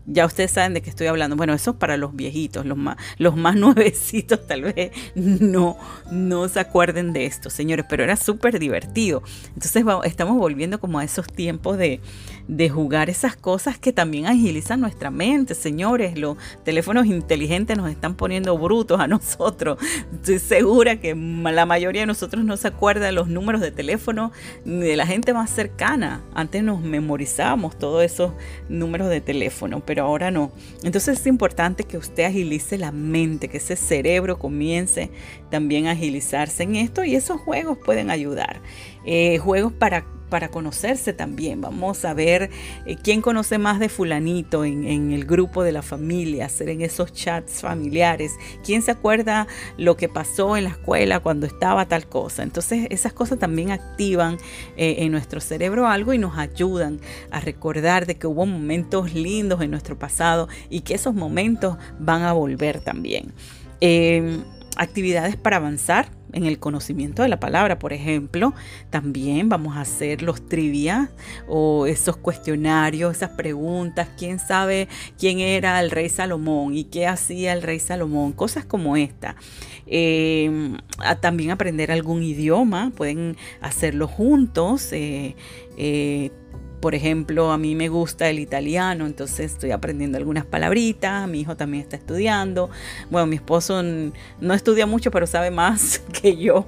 Ya 0.10 0.26
ustedes 0.26 0.52
saben 0.52 0.74
de 0.74 0.82
qué 0.82 0.90
estoy 0.90 1.08
hablando. 1.08 1.36
Bueno, 1.36 1.54
eso 1.54 1.72
es 1.72 1.78
para 1.78 1.98
los 1.98 2.16
viejitos, 2.16 2.66
los 2.66 2.78
más, 2.78 2.96
los 3.18 3.36
más 3.36 3.56
nuevecitos 3.58 4.48
tal 4.48 4.64
vez 4.64 4.92
no, 5.16 5.78
no 6.10 6.48
se 6.48 6.62
acuerden 6.62 7.12
de 7.12 7.26
esto, 7.26 7.50
señores, 7.50 7.86
pero 7.90 8.06
era 8.06 8.16
súper 8.16 8.58
divertido. 8.58 9.22
Entonces 9.50 9.84
estamos 10.06 10.38
volviendo 10.38 10.80
como 10.80 11.00
a 11.00 11.04
esos 11.04 11.28
tiempos 11.28 11.78
de, 11.78 12.00
de 12.48 12.70
jugar 12.70 13.10
esas 13.10 13.36
cosas 13.36 13.78
que 13.78 13.92
también 13.92 14.28
agilizan 14.28 14.80
nuestra 14.80 15.12
mente, 15.12 15.56
señores. 15.56 16.18
Los 16.18 16.38
teléfonos 16.64 17.06
inteligentes 17.06 17.78
nos 17.78 17.90
están 17.90 18.16
poniendo 18.16 18.58
brutos 18.58 19.00
a 19.02 19.08
nosotros. 19.08 19.78
Estoy 20.14 20.40
segura 20.40 21.02
que 21.02 21.16
la 21.16 21.66
mayoría 21.66 22.04
de 22.04 22.08
nosotros 22.08 22.46
no 22.46 22.56
se 22.56 22.70
acuerda 22.70 23.08
de 23.08 23.12
los 23.12 23.28
números 23.28 23.60
de 23.60 23.72
teléfono 23.72 24.32
de 24.64 24.96
la 24.96 25.06
gente 25.06 25.34
más 25.34 25.50
cercana. 25.50 26.22
Antes 26.34 26.64
nos 26.64 26.82
memorizábamos 26.82 27.78
todos 27.78 28.04
esos 28.04 28.32
números 28.70 29.10
de 29.10 29.20
teléfono, 29.20 29.82
pero 29.86 29.97
ahora 30.04 30.32
no. 30.32 30.52
Entonces 30.84 31.20
es 31.20 31.28
importante 31.28 31.84
que 31.84 31.98
usted 31.98 32.26
agilice 32.26 32.78
la 32.78 32.92
mente, 32.92 33.48
que 33.48 33.58
ese 33.58 33.76
cerebro 33.76 34.40
comience 34.40 35.10
también 35.50 35.88
a 35.88 35.92
agilizarse 35.92 36.64
en 36.64 36.76
esto 36.76 37.04
y 37.04 37.16
esos 37.16 37.40
juegos 37.42 37.78
pueden 37.78 38.10
ayudar. 38.10 38.62
Eh, 39.08 39.40
juegos 39.40 39.74
para 39.74 40.06
para 40.30 40.50
conocerse 40.50 41.14
también. 41.14 41.62
Vamos 41.62 42.06
a 42.06 42.14
ver 42.14 42.50
eh, 42.86 42.96
quién 43.02 43.22
conoce 43.22 43.58
más 43.58 43.80
de 43.80 43.90
fulanito 43.90 44.66
en, 44.66 45.12
el 45.12 45.26
grupo 45.26 45.64
de 45.64 45.72
la 45.72 45.82
familia, 45.82 46.46
hacer 46.46 46.70
en 46.70 46.82
esos 46.82 47.14
chats 47.14 47.62
familiares, 47.62 48.34
quién 48.64 48.82
se 48.82 48.92
acuerda 48.92 49.48
lo 49.78 49.98
que 49.98 50.10
pasó 50.10 50.58
en 50.58 50.66
la 50.66 50.72
escuela 50.72 51.20
cuando 51.20 51.46
estaba 51.46 51.88
tal 51.88 52.08
cosa. 52.08 52.44
Entonces 52.44 52.88
esas 52.90 53.14
cosas 53.14 53.40
también 53.40 53.72
activan 53.72 54.38
eh, 54.76 54.98
en 55.00 55.12
nuestro 55.12 55.40
cerebro 55.40 55.88
algo 55.88 56.14
y 56.14 56.18
nos 56.18 56.38
ayudan 56.38 57.00
a 57.32 57.40
recordar 57.40 58.06
de 58.06 58.16
que 58.16 58.28
hubo 58.28 58.46
momentos 58.46 59.14
lindos 59.14 59.62
en 59.62 59.72
nuestro 59.72 59.98
pasado 59.98 60.48
y 60.70 60.82
que 60.82 60.96
esos 60.96 61.14
momentos 61.14 61.78
van 62.00 62.24
a 62.24 62.34
volver 62.34 62.80
también. 62.80 63.34
Eh, 63.80 64.40
actividades 64.78 65.36
para 65.36 65.58
avanzar 65.58 66.17
en 66.34 66.46
el 66.46 66.60
conocimiento 66.60 67.22
de 67.22 67.30
la 67.30 67.40
palabra, 67.40 67.80
por 67.80 67.94
ejemplo, 67.94 68.54
también 68.90 69.50
vamos 69.50 69.78
a 69.78 69.82
hacer 69.82 70.22
los 70.22 70.48
trivia 70.48 71.10
o 71.48 71.88
esos 71.88 72.18
cuestionarios, 72.18 73.16
esas 73.16 73.32
preguntas, 73.32 74.10
quién 74.18 74.40
sabe 74.40 74.88
quién 75.18 75.40
era 75.40 75.80
el 75.80 75.92
rey 75.92 76.10
Salomón 76.10 76.76
y 76.76 76.86
qué 76.86 77.08
hacía 77.08 77.54
el 77.54 77.62
rey 77.62 77.80
Salomón, 77.80 78.34
cosas 78.34 78.66
como 78.66 78.98
esta. 78.98 79.36
Eh, 79.86 80.78
también 81.22 81.52
aprender 81.52 81.92
algún 81.92 82.24
idioma, 82.24 82.92
pueden 82.96 83.38
hacerlo 83.62 84.08
juntos. 84.08 84.92
Eh, 84.92 85.36
eh, 85.78 86.32
por 86.80 86.96
ejemplo, 86.96 87.52
a 87.52 87.58
mí 87.58 87.76
me 87.76 87.90
gusta 87.90 88.30
el 88.30 88.40
italiano, 88.40 89.06
entonces 89.06 89.54
estoy 89.54 89.72
aprendiendo 89.72 90.18
algunas 90.18 90.46
palabritas, 90.46 91.28
mi 91.28 91.42
hijo 91.42 91.58
también 91.58 91.84
está 91.84 91.96
estudiando. 91.96 92.70
Bueno, 93.10 93.26
mi 93.28 93.36
esposo 93.36 93.82
no 93.84 94.54
estudia 94.54 94.86
mucho, 94.86 95.12
pero 95.12 95.28
sabe 95.28 95.52
más 95.52 96.00
que 96.22 96.38
yo. 96.38 96.68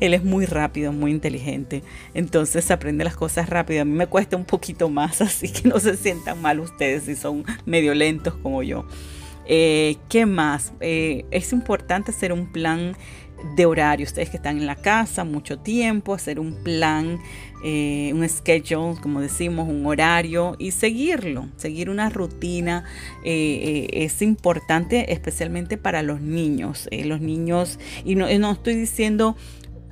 Él 0.00 0.14
es 0.14 0.24
muy 0.24 0.44
rápido, 0.44 0.92
muy 0.92 1.12
inteligente, 1.12 1.82
entonces 2.14 2.70
aprende 2.70 3.04
las 3.04 3.16
cosas 3.16 3.48
rápido. 3.48 3.82
A 3.82 3.84
mí 3.84 3.92
me 3.92 4.06
cuesta 4.06 4.36
un 4.36 4.44
poquito 4.44 4.88
más, 4.88 5.20
así 5.20 5.48
que 5.52 5.68
no 5.68 5.78
se 5.78 5.96
sientan 5.96 6.40
mal 6.40 6.60
ustedes 6.60 7.04
si 7.04 7.16
son 7.16 7.44
medio 7.64 7.94
lentos 7.94 8.34
como 8.34 8.62
yo. 8.62 8.86
Eh, 9.44 9.96
¿Qué 10.08 10.24
más? 10.24 10.72
Eh, 10.80 11.24
es 11.30 11.52
importante 11.52 12.12
hacer 12.12 12.32
un 12.32 12.52
plan 12.52 12.96
de 13.56 13.66
horario. 13.66 14.04
Ustedes 14.04 14.30
que 14.30 14.36
están 14.36 14.58
en 14.58 14.66
la 14.66 14.76
casa 14.76 15.24
mucho 15.24 15.58
tiempo, 15.58 16.14
hacer 16.14 16.40
un 16.40 16.54
plan, 16.62 17.18
eh, 17.64 18.10
un 18.14 18.28
schedule, 18.28 19.00
como 19.00 19.20
decimos, 19.20 19.68
un 19.68 19.86
horario 19.86 20.56
y 20.58 20.72
seguirlo, 20.72 21.48
seguir 21.56 21.90
una 21.90 22.10
rutina 22.10 22.84
eh, 23.24 23.88
eh, 23.92 24.04
es 24.04 24.20
importante, 24.22 25.12
especialmente 25.12 25.76
para 25.76 26.02
los 26.02 26.20
niños. 26.20 26.88
los 26.90 27.20
niños, 27.20 27.78
y 28.04 28.14
no, 28.14 28.26
no 28.38 28.52
estoy 28.52 28.74
diciendo 28.74 29.36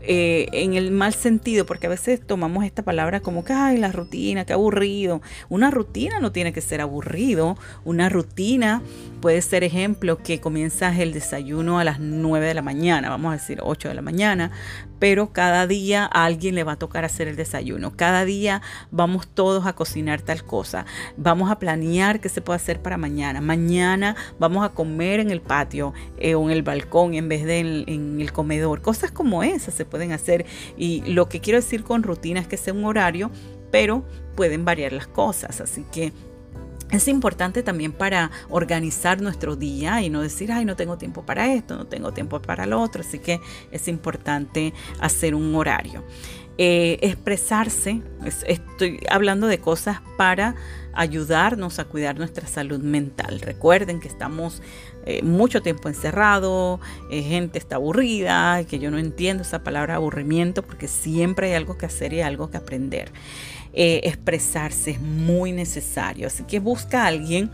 eh, 0.03 0.49
en 0.53 0.75
el 0.75 0.91
mal 0.91 1.15
sentido, 1.15 1.67
porque 1.67 1.87
a 1.87 1.91
veces 1.91 2.21
tomamos 2.27 2.65
esta 2.65 2.83
palabra 2.83 3.21
como 3.21 3.45
que, 3.45 3.53
ay, 3.53 3.77
la 3.77 3.93
rutina, 3.93 4.45
qué 4.45 4.53
aburrido. 4.53 5.21
Una 5.49 5.71
rutina 5.71 6.21
no 6.21 6.33
tiene 6.33 6.53
que 6.53 6.61
ser 6.61 6.81
aburrido. 6.81 7.57
Una 7.85 8.09
rutina 8.09 8.83
puede 9.21 9.43
ser, 9.43 9.65
ejemplo, 9.65 10.19
que 10.19 10.41
comienzas 10.41 10.99
el 10.99 11.13
desayuno 11.13 11.79
a 11.79 11.85
las 11.85 12.01
9 12.01 12.47
de 12.47 12.55
la 12.55 12.63
mañana, 12.63 13.11
vamos 13.11 13.31
a 13.31 13.37
decir 13.37 13.59
8 13.63 13.89
de 13.89 13.95
la 13.95 14.03
mañana, 14.03 14.51
pero 15.01 15.33
cada 15.33 15.67
día 15.67 16.05
a 16.05 16.27
alguien 16.27 16.55
le 16.55 16.63
va 16.63 16.73
a 16.73 16.79
tocar 16.79 17.05
hacer 17.05 17.27
el 17.27 17.35
desayuno. 17.35 17.97
Cada 17.97 18.25
día 18.25 18.63
vamos 18.93 19.27
todos 19.27 19.67
a 19.67 19.73
cocinar 19.73 20.21
tal 20.21 20.45
cosa. 20.45 20.87
Vamos 21.17 21.51
a 21.51 21.59
planear 21.59 22.21
qué 22.21 22.29
se 22.29 22.43
puede 22.43 22.59
hacer 22.59 22.81
para 22.81 22.99
mañana. 22.99 23.41
Mañana 23.41 24.15
vamos 24.39 24.65
a 24.65 24.69
comer 24.69 25.19
en 25.19 25.31
el 25.31 25.41
patio 25.41 25.93
eh, 26.19 26.37
o 26.37 26.45
en 26.45 26.51
el 26.51 26.63
balcón 26.63 27.15
en 27.15 27.29
vez 27.29 27.45
de 27.45 27.59
en, 27.59 27.85
en 27.89 28.21
el 28.21 28.33
comedor. 28.33 28.83
Cosas 28.83 29.11
como 29.11 29.43
esas 29.43 29.75
se 29.75 29.85
pueden 29.85 30.13
hacer. 30.13 30.47
Y 30.77 31.01
lo 31.13 31.29
que 31.29 31.41
quiero 31.41 31.59
decir 31.59 31.83
con 31.83 32.03
rutina 32.03 32.39
es 32.39 32.47
que 32.47 32.59
sea 32.59 32.75
un 32.75 32.85
horario, 32.85 33.31
pero 33.73 34.05
pueden 34.37 34.65
variar 34.67 34.93
las 34.93 35.07
cosas. 35.07 35.61
Así 35.63 35.85
que 35.91 36.13
es 36.91 37.09
importante 37.09 37.63
también 37.63 37.93
para 37.93 38.31
organizar 38.49 39.21
nuestro 39.21 39.57
día 39.57 40.03
y 40.03 40.11
no 40.11 40.23
decir, 40.23 40.53
ay, 40.53 40.65
no 40.65 40.77
tengo 40.77 40.99
tiempo 40.99 41.25
para 41.25 41.53
esto, 41.53 41.77
no 41.77 41.87
tengo 41.87 42.13
tiempo 42.13 42.41
para 42.43 42.67
lo 42.67 42.81
otro. 42.81 43.03
Así 43.03 43.19
que 43.19 43.41
es 43.71 43.89
importante 43.89 44.73
hacer 45.01 45.35
un 45.35 45.55
horario. 45.55 46.05
Eh, 46.63 46.99
expresarse, 47.01 48.03
estoy 48.47 49.01
hablando 49.09 49.47
de 49.47 49.61
cosas 49.61 50.03
para 50.19 50.57
ayudarnos 50.93 51.79
a 51.79 51.85
cuidar 51.85 52.19
nuestra 52.19 52.47
salud 52.47 52.81
mental. 52.81 53.41
Recuerden 53.41 53.99
que 53.99 54.09
estamos 54.09 54.61
eh, 55.07 55.23
mucho 55.23 55.63
tiempo 55.63 55.89
encerrado, 55.89 56.79
eh, 57.11 57.23
gente 57.23 57.59
está 57.59 57.77
aburrida, 57.77 58.63
que 58.65 58.79
yo 58.79 58.91
no 58.91 58.99
entiendo 58.99 59.43
esa 59.43 59.65
palabra 59.65 59.95
aburrimiento 59.95 60.63
porque 60.63 60.89
siempre 60.89 61.49
hay 61.49 61.55
algo 61.55 61.79
que 61.79 61.87
hacer 61.87 62.13
y 62.13 62.21
algo 62.21 62.51
que 62.51 62.59
aprender. 62.59 63.11
Eh, 63.73 64.01
expresarse 64.05 64.93
es 64.93 65.01
muy 65.01 65.53
necesario. 65.53 66.27
Así 66.27 66.45
que 66.45 66.59
busca 66.59 67.05
a 67.05 67.07
alguien 67.07 67.51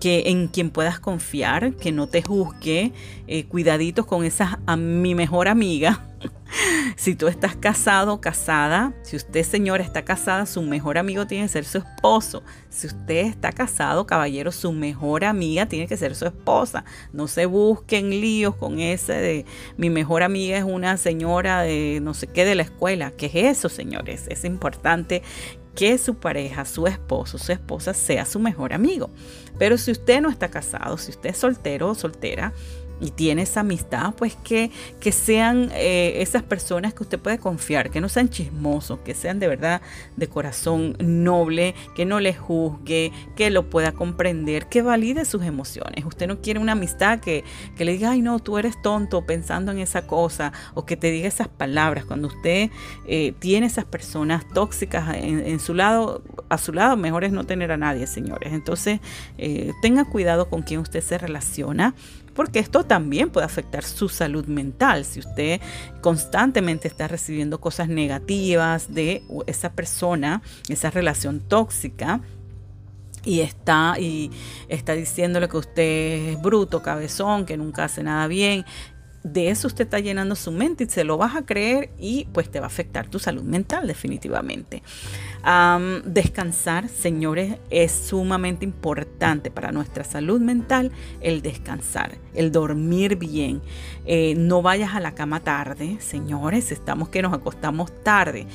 que 0.00 0.24
en 0.26 0.48
quien 0.48 0.70
puedas 0.70 1.00
confiar, 1.00 1.74
que 1.74 1.92
no 1.92 2.06
te 2.06 2.22
juzgue, 2.22 2.92
eh, 3.26 3.44
cuidaditos 3.44 4.06
con 4.06 4.24
esa 4.24 4.60
a 4.66 4.76
mi 4.76 5.14
mejor 5.14 5.48
amiga. 5.48 6.04
si 6.96 7.14
tú 7.14 7.28
estás 7.28 7.56
casado, 7.56 8.20
casada, 8.20 8.92
si 9.02 9.16
usted 9.16 9.42
señora 9.42 9.82
está 9.82 10.04
casada, 10.04 10.46
su 10.46 10.62
mejor 10.62 10.98
amigo 10.98 11.26
tiene 11.26 11.44
que 11.44 11.52
ser 11.52 11.64
su 11.64 11.78
esposo. 11.78 12.42
Si 12.68 12.86
usted 12.86 13.26
está 13.26 13.52
casado, 13.52 14.06
caballero, 14.06 14.52
su 14.52 14.72
mejor 14.72 15.24
amiga 15.24 15.66
tiene 15.66 15.86
que 15.86 15.96
ser 15.96 16.14
su 16.14 16.26
esposa. 16.26 16.84
No 17.12 17.28
se 17.28 17.46
busquen 17.46 18.10
líos 18.10 18.56
con 18.56 18.80
ese 18.80 19.12
de 19.12 19.46
mi 19.76 19.90
mejor 19.90 20.22
amiga 20.22 20.58
es 20.58 20.64
una 20.64 20.96
señora 20.96 21.62
de 21.62 22.00
no 22.02 22.14
sé 22.14 22.26
qué 22.26 22.44
de 22.44 22.54
la 22.54 22.62
escuela. 22.62 23.10
¿Qué 23.10 23.26
es 23.26 23.58
eso, 23.58 23.68
señores? 23.68 24.26
Es 24.28 24.44
importante 24.44 25.22
que 25.76 25.98
su 25.98 26.16
pareja, 26.16 26.64
su 26.64 26.86
esposo, 26.86 27.38
su 27.38 27.52
esposa 27.52 27.94
sea 27.94 28.24
su 28.24 28.40
mejor 28.40 28.72
amigo. 28.72 29.10
Pero 29.58 29.78
si 29.78 29.92
usted 29.92 30.20
no 30.20 30.30
está 30.30 30.48
casado, 30.48 30.98
si 30.98 31.10
usted 31.10 31.30
es 31.30 31.38
soltero 31.38 31.90
o 31.90 31.94
soltera, 31.94 32.52
y 33.00 33.10
tiene 33.10 33.42
esa 33.42 33.60
amistad, 33.60 34.14
pues 34.14 34.36
que, 34.36 34.70
que 35.00 35.12
sean 35.12 35.70
eh, 35.74 36.22
esas 36.22 36.42
personas 36.42 36.94
que 36.94 37.02
usted 37.02 37.18
puede 37.18 37.38
confiar, 37.38 37.90
que 37.90 38.00
no 38.00 38.08
sean 38.08 38.28
chismosos, 38.28 39.00
que 39.00 39.14
sean 39.14 39.38
de 39.38 39.48
verdad 39.48 39.82
de 40.16 40.28
corazón 40.28 40.96
noble, 40.98 41.74
que 41.94 42.04
no 42.04 42.20
le 42.20 42.34
juzgue, 42.34 43.12
que 43.36 43.50
lo 43.50 43.68
pueda 43.68 43.92
comprender, 43.92 44.68
que 44.68 44.82
valide 44.82 45.24
sus 45.24 45.42
emociones. 45.42 46.04
Usted 46.04 46.26
no 46.26 46.40
quiere 46.40 46.60
una 46.60 46.72
amistad 46.72 47.20
que, 47.20 47.44
que 47.76 47.84
le 47.84 47.92
diga, 47.92 48.10
ay 48.12 48.22
no, 48.22 48.38
tú 48.38 48.58
eres 48.58 48.80
tonto 48.80 49.26
pensando 49.26 49.72
en 49.72 49.78
esa 49.78 50.06
cosa, 50.06 50.52
o 50.74 50.86
que 50.86 50.96
te 50.96 51.10
diga 51.10 51.28
esas 51.28 51.48
palabras. 51.48 52.04
Cuando 52.04 52.28
usted 52.28 52.70
eh, 53.06 53.34
tiene 53.38 53.66
esas 53.66 53.84
personas 53.84 54.46
tóxicas 54.48 55.16
en, 55.16 55.60
su 55.60 55.74
lado, 55.74 56.22
a 56.48 56.58
su 56.58 56.72
lado, 56.72 56.96
mejor 56.96 57.24
es 57.24 57.32
no 57.32 57.44
tener 57.44 57.72
a 57.72 57.76
nadie, 57.76 58.06
señores. 58.06 58.52
Entonces, 58.52 59.00
eh, 59.38 59.72
tenga 59.82 60.04
cuidado 60.04 60.48
con 60.48 60.62
quién 60.62 60.80
usted 60.80 61.02
se 61.02 61.18
relaciona 61.18 61.94
porque 62.36 62.60
esto 62.60 62.84
también 62.84 63.30
puede 63.30 63.46
afectar 63.46 63.82
su 63.82 64.08
salud 64.08 64.46
mental. 64.46 65.04
Si 65.04 65.18
usted 65.18 65.60
constantemente 66.02 66.86
está 66.86 67.08
recibiendo 67.08 67.60
cosas 67.60 67.88
negativas 67.88 68.94
de 68.94 69.24
esa 69.46 69.72
persona, 69.72 70.42
esa 70.68 70.90
relación 70.90 71.40
tóxica, 71.40 72.20
y 73.24 73.40
está 73.40 73.96
y 73.98 74.30
está 74.68 74.92
diciéndole 74.92 75.48
que 75.48 75.56
usted 75.56 76.28
es 76.30 76.40
bruto, 76.40 76.80
cabezón, 76.80 77.44
que 77.44 77.56
nunca 77.56 77.84
hace 77.84 78.04
nada 78.04 78.28
bien, 78.28 78.64
de 79.26 79.50
eso 79.50 79.66
usted 79.66 79.84
está 79.86 79.98
llenando 79.98 80.36
su 80.36 80.52
mente 80.52 80.84
y 80.84 80.86
se 80.88 81.02
lo 81.02 81.18
vas 81.18 81.34
a 81.34 81.44
creer 81.44 81.90
y 81.98 82.28
pues 82.32 82.48
te 82.48 82.60
va 82.60 82.66
a 82.66 82.68
afectar 82.68 83.08
tu 83.08 83.18
salud 83.18 83.42
mental 83.42 83.88
definitivamente. 83.88 84.82
descansar, 86.04 86.88
señores, 86.88 87.56
es 87.70 87.90
sumamente 87.92 88.64
importante 88.64 89.50
para 89.50 89.72
nuestra 89.72 90.04
salud 90.04 90.40
mental 90.40 90.92
el 91.20 91.42
descansar, 91.42 92.18
el 92.34 92.52
dormir 92.52 93.16
bien. 93.16 93.62
Eh, 94.04 94.34
no 94.36 94.62
vayas 94.62 94.94
a 94.94 95.00
la 95.00 95.14
cama 95.14 95.40
tarde, 95.40 95.96
señores, 96.00 96.70
estamos 96.70 97.08
que 97.08 97.22
nos 97.22 97.32
acostamos 97.32 97.90
tarde. 98.04 98.46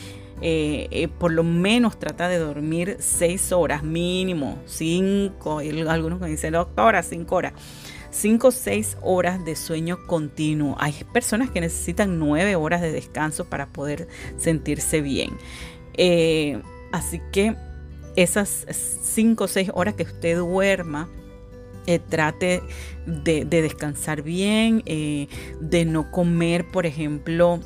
eh, 0.44 0.88
eh, 0.90 1.08
por 1.08 1.32
lo 1.32 1.44
menos 1.44 2.00
trata 2.00 2.28
de 2.28 2.40
dormir 2.40 2.98
seis 3.00 3.52
horas 3.52 3.84
mínimo, 3.84 4.58
cinco, 4.66 5.60
algunos 5.88 6.20
me 6.20 6.30
dicen, 6.30 6.54
doctora, 6.54 7.04
cinco 7.04 7.36
horas. 7.36 7.54
Cinco 8.12 8.50
o 8.50 8.52
seis 8.52 8.98
horas 9.02 9.44
de 9.44 9.56
sueño 9.56 10.06
continuo. 10.06 10.76
Hay 10.80 10.94
personas 11.12 11.50
que 11.50 11.62
necesitan 11.62 12.20
nueve 12.20 12.56
horas 12.56 12.82
de 12.82 12.92
descanso 12.92 13.46
para 13.46 13.68
poder 13.68 14.08
sentirse 14.38 15.02
bien. 15.02 15.32
Eh, 15.96 16.62
así 16.92 17.22
que 17.32 17.56
esas 18.16 18.66
cinco 18.70 19.46
o 19.46 19.48
seis 19.48 19.72
horas 19.74 19.96
que 19.96 20.04
usted 20.04 20.38
duerma, 20.38 21.10
trate 22.10 22.62
de, 23.06 23.46
descansar 23.46 24.22
bien, 24.22 24.84
de 24.86 25.86
no 25.86 26.12
comer, 26.12 26.70
por 26.70 26.86
ejemplo, 26.86 27.60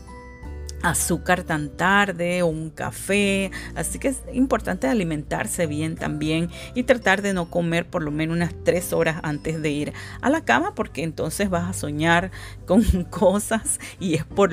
azúcar 0.81 1.43
tan 1.43 1.69
tarde 1.69 2.41
o 2.41 2.47
un 2.47 2.69
café. 2.69 3.51
Así 3.75 3.99
que 3.99 4.09
es 4.09 4.21
importante 4.33 4.87
alimentarse 4.87 5.67
bien 5.67 5.95
también 5.95 6.49
y 6.73 6.83
tratar 6.83 7.21
de 7.21 7.33
no 7.33 7.49
comer 7.49 7.87
por 7.87 8.03
lo 8.03 8.11
menos 8.11 8.35
unas 8.35 8.53
tres 8.63 8.93
horas 8.93 9.17
antes 9.23 9.61
de 9.61 9.69
ir 9.69 9.93
a 10.21 10.29
la 10.29 10.43
cama 10.43 10.73
porque 10.75 11.03
entonces 11.03 11.49
vas 11.49 11.69
a 11.69 11.73
soñar 11.73 12.31
con 12.65 12.83
cosas 13.09 13.79
y 13.99 14.15
es 14.15 14.25
por 14.25 14.51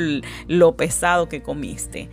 lo 0.49 0.77
pesado 0.77 1.29
que 1.29 1.43
comiste. 1.43 2.09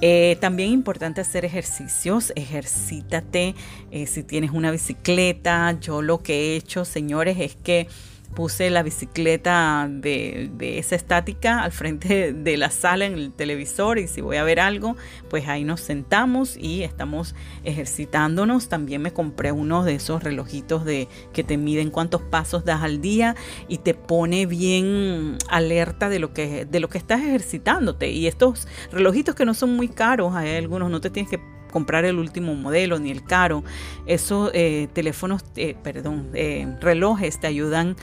Eh, 0.00 0.36
también 0.40 0.70
importante 0.70 1.20
hacer 1.20 1.44
ejercicios, 1.44 2.32
ejercítate. 2.36 3.54
Eh, 3.90 4.06
si 4.06 4.22
tienes 4.22 4.50
una 4.50 4.70
bicicleta, 4.70 5.78
yo 5.80 6.02
lo 6.02 6.22
que 6.22 6.34
he 6.34 6.56
hecho, 6.56 6.84
señores, 6.84 7.38
es 7.40 7.56
que 7.56 7.88
puse 8.34 8.70
la 8.70 8.82
bicicleta 8.82 9.86
de, 9.88 10.50
esa 10.60 10.96
estática 10.96 11.62
al 11.62 11.72
frente 11.72 12.32
de 12.32 12.56
la 12.56 12.70
sala 12.70 13.06
en 13.06 13.14
el 13.14 13.32
televisor 13.32 13.98
y 13.98 14.08
si 14.08 14.20
voy 14.20 14.36
a 14.36 14.44
ver 14.44 14.60
algo, 14.60 14.96
pues 15.30 15.48
ahí 15.48 15.64
nos 15.64 15.80
sentamos 15.80 16.56
y 16.56 16.82
estamos 16.82 17.34
ejercitándonos. 17.64 18.68
También 18.68 19.02
me 19.02 19.12
compré 19.12 19.52
uno 19.52 19.84
de 19.84 19.94
esos 19.94 20.22
relojitos 20.22 20.84
de 20.84 21.08
que 21.32 21.44
te 21.44 21.56
miden 21.56 21.90
cuántos 21.90 22.22
pasos 22.22 22.64
das 22.64 22.82
al 22.82 23.00
día 23.00 23.36
y 23.68 23.78
te 23.78 23.94
pone 23.94 24.46
bien 24.46 25.36
alerta 25.48 26.08
de 26.08 26.18
lo 26.18 26.32
que 26.32 26.64
de 26.64 26.80
lo 26.80 26.88
que 26.88 26.98
estás 26.98 27.20
ejercitándote. 27.20 28.10
Y 28.10 28.26
estos 28.26 28.66
relojitos 28.90 29.34
que 29.34 29.44
no 29.44 29.54
son 29.54 29.76
muy 29.76 29.88
caros, 29.88 30.34
hay 30.34 30.56
algunos 30.56 30.90
no 30.90 31.00
te 31.00 31.10
tienes 31.10 31.30
que 31.30 31.53
comprar 31.74 32.04
el 32.04 32.20
último 32.20 32.54
modelo 32.54 33.00
ni 33.00 33.10
el 33.10 33.24
caro. 33.24 33.64
Esos 34.06 34.52
eh, 34.54 34.86
teléfonos, 34.92 35.44
eh, 35.56 35.74
perdón, 35.82 36.30
eh, 36.32 36.68
relojes 36.80 37.40
te 37.40 37.48
ayudan 37.48 37.96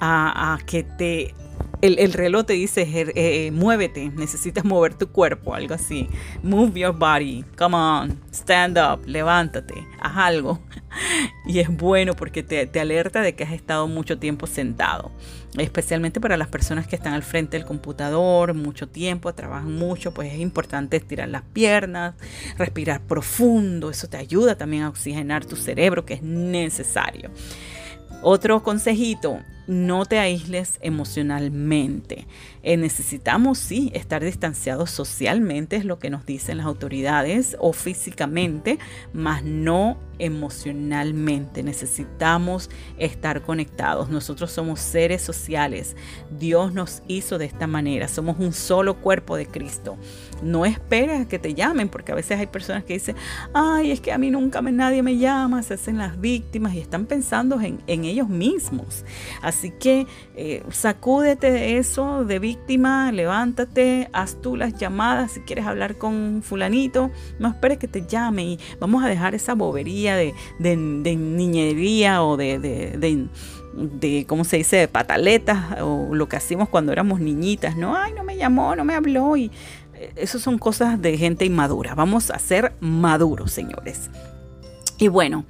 a, 0.00 0.58
que 0.64 0.82
te 0.82 1.34
el, 1.80 2.12
reloj 2.12 2.46
te 2.46 2.54
dice, 2.54 3.50
muévete, 3.52 4.10
necesitas 4.10 4.64
mover 4.64 4.94
tu 4.94 5.08
cuerpo, 5.08 5.54
algo 5.54 5.74
así. 5.74 6.08
Move 6.42 6.80
your 6.80 6.96
body, 6.96 7.44
come 7.56 7.76
on, 7.76 8.20
stand 8.32 8.78
up, 8.78 9.06
levántate, 9.06 9.74
haz 10.00 10.16
algo. 10.16 10.60
Y 11.46 11.60
es 11.60 11.68
bueno 11.68 12.14
porque 12.14 12.42
te, 12.42 12.66
te, 12.66 12.80
alerta 12.80 13.20
de 13.20 13.34
que 13.34 13.44
has 13.44 13.52
estado 13.52 13.86
mucho 13.88 14.18
tiempo 14.18 14.46
sentado. 14.46 15.12
Especialmente 15.56 16.20
para 16.20 16.36
las 16.36 16.48
personas 16.48 16.86
que 16.86 16.96
están 16.96 17.12
al 17.12 17.22
frente 17.22 17.56
del 17.56 17.66
computador 17.66 18.52
mucho 18.54 18.88
tiempo, 18.88 19.32
trabajan 19.34 19.72
mucho, 19.72 20.12
pues 20.12 20.32
es 20.32 20.40
importante 20.40 20.96
estirar 20.96 21.28
las 21.28 21.42
piernas, 21.42 22.14
respirar 22.58 23.00
profundo. 23.00 23.90
Eso 23.90 24.08
te 24.08 24.16
ayuda 24.16 24.56
también 24.56 24.82
a 24.82 24.88
oxigenar 24.88 25.44
tu 25.44 25.56
cerebro, 25.56 26.04
que 26.04 26.14
es 26.14 26.22
necesario. 26.22 27.30
Otro 28.22 28.62
consejito, 28.62 29.40
no 29.68 30.06
te 30.06 30.18
aísles 30.18 30.78
emocionalmente. 30.82 32.26
Eh, 32.62 32.76
necesitamos, 32.76 33.58
sí, 33.58 33.90
estar 33.94 34.24
distanciados 34.24 34.90
socialmente, 34.90 35.76
es 35.76 35.84
lo 35.84 35.98
que 35.98 36.10
nos 36.10 36.26
dicen 36.26 36.58
las 36.58 36.66
autoridades, 36.66 37.56
o 37.60 37.72
físicamente, 37.72 38.78
mas 39.12 39.44
no 39.44 39.98
emocionalmente. 40.18 41.62
Necesitamos 41.62 42.70
estar 42.98 43.42
conectados. 43.42 44.08
Nosotros 44.08 44.50
somos 44.50 44.80
seres 44.80 45.22
sociales. 45.22 45.96
Dios 46.38 46.74
nos 46.74 47.02
hizo 47.06 47.38
de 47.38 47.44
esta 47.46 47.66
manera. 47.66 48.08
Somos 48.08 48.38
un 48.38 48.52
solo 48.52 49.00
cuerpo 49.00 49.36
de 49.36 49.46
Cristo. 49.46 49.96
No 50.42 50.64
esperes 50.64 51.22
a 51.22 51.28
que 51.28 51.38
te 51.38 51.54
llamen, 51.54 51.88
porque 51.88 52.12
a 52.12 52.14
veces 52.14 52.38
hay 52.38 52.46
personas 52.46 52.84
que 52.84 52.94
dicen, 52.94 53.16
ay, 53.54 53.90
es 53.90 54.00
que 54.00 54.12
a 54.12 54.18
mí 54.18 54.30
nunca 54.30 54.60
nadie 54.62 55.02
me 55.02 55.18
llama, 55.18 55.62
se 55.62 55.74
hacen 55.74 55.98
las 55.98 56.20
víctimas 56.20 56.74
y 56.74 56.78
están 56.78 57.06
pensando 57.06 57.60
en, 57.60 57.80
ellos 57.86 58.28
mismos. 58.28 59.04
Así 59.42 59.57
que 59.78 60.06
eh, 60.36 60.62
sacúdete 60.70 61.50
de 61.50 61.78
eso, 61.78 62.24
de 62.24 62.38
víctima, 62.38 63.12
levántate, 63.12 64.08
haz 64.12 64.40
tú 64.40 64.56
las 64.56 64.74
llamadas 64.74 65.32
si 65.32 65.40
quieres 65.40 65.66
hablar 65.66 65.98
con 65.98 66.42
fulanito. 66.42 67.10
No 67.38 67.48
esperes 67.48 67.78
que 67.78 67.88
te 67.88 68.06
llame 68.06 68.44
y 68.44 68.58
vamos 68.80 69.04
a 69.04 69.08
dejar 69.08 69.34
esa 69.34 69.54
bobería 69.54 70.16
de, 70.16 70.34
niñería 70.58 72.22
o 72.22 72.36
de, 72.36 72.58
de, 72.58 74.26
¿cómo 74.26 74.44
se 74.44 74.58
dice?, 74.58 74.76
de 74.76 74.88
pataletas 74.88 75.80
o 75.82 76.14
lo 76.14 76.28
que 76.28 76.36
hacíamos 76.36 76.68
cuando 76.68 76.92
éramos 76.92 77.20
niñitas, 77.20 77.76
¿no? 77.76 77.96
Ay, 77.96 78.12
no 78.12 78.24
me 78.24 78.36
llamó, 78.36 78.74
no 78.76 78.84
me 78.84 78.94
habló 78.94 79.36
y 79.36 79.50
eh, 79.94 80.12
eso 80.16 80.38
son 80.38 80.58
cosas 80.58 81.00
de 81.00 81.16
gente 81.18 81.44
inmadura. 81.44 81.94
Vamos 81.94 82.30
a 82.30 82.38
ser 82.38 82.72
maduros, 82.80 83.52
señores. 83.52 84.10
Y 84.98 85.08
bueno, 85.08 85.44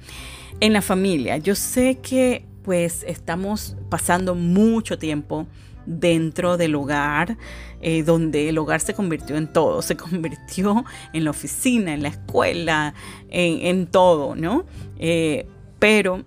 en 0.59 0.73
la 0.73 0.81
familia, 0.81 1.37
yo 1.37 1.55
sé 1.55 1.99
que 2.01 2.45
pues 2.69 3.03
estamos 3.07 3.75
pasando 3.89 4.35
mucho 4.35 4.99
tiempo 4.99 5.47
dentro 5.87 6.55
del 6.55 6.75
hogar, 6.75 7.35
eh, 7.81 8.03
donde 8.03 8.47
el 8.47 8.59
hogar 8.59 8.79
se 8.79 8.93
convirtió 8.93 9.37
en 9.37 9.51
todo, 9.51 9.81
se 9.81 9.97
convirtió 9.97 10.85
en 11.11 11.23
la 11.23 11.31
oficina, 11.31 11.95
en 11.95 12.03
la 12.03 12.09
escuela, 12.09 12.93
en, 13.31 13.87
todo, 13.87 14.35
¿no? 14.35 14.67
Eh, 14.99 15.47
pero 15.79 16.23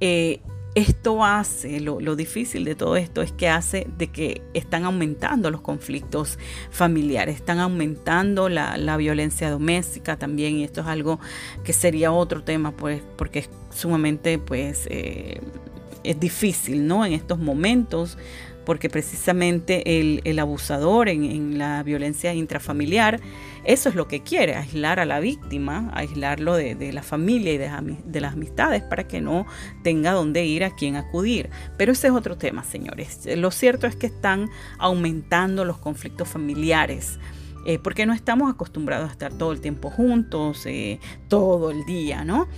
eh, 0.00 0.40
esto 0.74 1.24
hace, 1.24 1.80
lo, 1.80 2.16
difícil 2.16 2.64
de 2.64 2.74
todo 2.74 2.96
esto 2.96 3.22
es 3.22 3.32
que 3.32 3.48
hace 3.48 3.86
de 3.98 4.08
que 4.08 4.42
están 4.54 4.84
aumentando 4.84 5.50
los 5.50 5.60
conflictos 5.60 6.38
familiares, 6.70 7.36
están 7.36 7.58
aumentando 7.58 8.48
la, 8.48 8.76
la 8.76 8.96
violencia 8.96 9.50
doméstica 9.50 10.16
también, 10.16 10.56
y 10.56 10.64
esto 10.64 10.80
es 10.80 10.86
algo 10.86 11.20
que 11.64 11.72
sería 11.72 12.12
otro 12.12 12.42
tema, 12.42 12.72
pues, 12.72 13.02
porque 13.16 13.40
es 13.40 13.50
sumamente, 13.74 14.38
pues, 14.38 14.88
es 14.90 16.20
difícil, 16.20 16.86
¿no? 16.86 17.04
En 17.04 17.12
estos 17.12 17.38
momentos 17.38 18.18
porque 18.64 18.88
precisamente 18.88 20.00
el, 20.00 20.38
abusador 20.38 21.08
en, 21.08 21.58
la 21.58 21.82
violencia 21.82 22.34
intrafamiliar, 22.34 23.20
eso 23.64 23.88
es 23.88 23.94
lo 23.94 24.08
que 24.08 24.22
quiere, 24.22 24.56
aislar 24.56 24.98
a 24.98 25.04
la 25.04 25.20
víctima, 25.20 25.90
aislarlo 25.94 26.54
de, 26.54 26.92
la 26.92 27.02
familia 27.02 27.52
y 27.52 27.58
de, 27.58 28.20
las 28.20 28.32
amistades 28.32 28.82
para 28.82 29.06
que 29.06 29.20
no 29.20 29.46
tenga 29.82 30.12
dónde 30.12 30.44
ir, 30.44 30.64
a 30.64 30.74
quién 30.74 30.96
acudir. 30.96 31.50
Pero 31.78 31.92
ese 31.92 32.08
es 32.08 32.12
otro 32.12 32.36
tema, 32.36 32.64
señores. 32.64 33.28
Lo 33.36 33.50
cierto 33.50 33.86
es 33.86 33.94
que 33.94 34.06
están 34.06 34.48
aumentando 34.78 35.64
los 35.64 35.78
conflictos 35.78 36.28
familiares. 36.28 37.18
Eh, 37.64 37.78
porque 37.78 38.06
no 38.06 38.12
estamos 38.12 38.52
acostumbrados 38.52 39.08
a 39.08 39.12
estar 39.12 39.32
todo 39.32 39.52
el 39.52 39.60
tiempo 39.60 39.88
juntos, 39.88 40.66
eh, 40.66 40.98
todo 41.28 41.70
el 41.70 41.84
día, 41.84 42.24
¿no? 42.24 42.48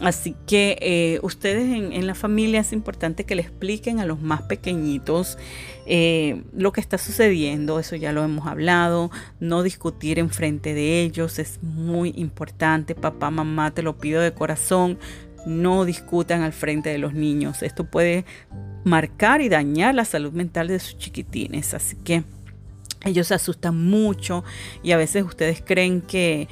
Así 0.00 0.34
que 0.46 0.76
eh, 0.80 1.20
ustedes 1.22 1.70
en, 1.70 2.06
la 2.06 2.16
familia 2.16 2.60
es 2.60 2.72
importante 2.72 3.24
que 3.24 3.36
le 3.36 3.42
expliquen 3.42 4.00
a 4.00 4.06
los 4.06 4.20
más 4.20 4.42
pequeñitos 4.42 5.38
eh, 5.86 6.42
lo 6.52 6.72
que 6.72 6.80
está 6.80 6.98
sucediendo, 6.98 7.78
eso 7.78 7.94
ya 7.94 8.10
lo 8.10 8.24
hemos 8.24 8.48
hablado, 8.48 9.12
no 9.38 9.62
discutir 9.62 10.18
en 10.18 10.30
frente 10.30 10.74
de 10.74 11.02
ellos 11.02 11.38
es 11.38 11.62
muy 11.62 12.12
importante, 12.16 12.94
papá, 12.94 13.30
mamá, 13.30 13.70
te 13.70 13.82
lo 13.82 13.96
pido 13.96 14.20
de 14.20 14.32
corazón, 14.32 14.98
no 15.46 15.84
discutan 15.84 16.42
al 16.42 16.52
frente 16.52 16.90
de 16.90 16.98
los 16.98 17.14
niños, 17.14 17.62
esto 17.62 17.84
puede 17.84 18.24
marcar 18.82 19.42
y 19.42 19.48
dañar 19.48 19.94
la 19.94 20.04
salud 20.04 20.32
mental 20.32 20.68
de 20.68 20.80
sus 20.80 20.98
chiquitines, 20.98 21.72
así 21.72 21.96
que 21.96 22.24
ellos 23.04 23.28
se 23.28 23.34
asustan 23.34 23.76
mucho 23.84 24.44
y 24.82 24.92
a 24.92 24.96
veces 24.96 25.24
ustedes 25.24 25.62
creen 25.64 26.00
que 26.00 26.48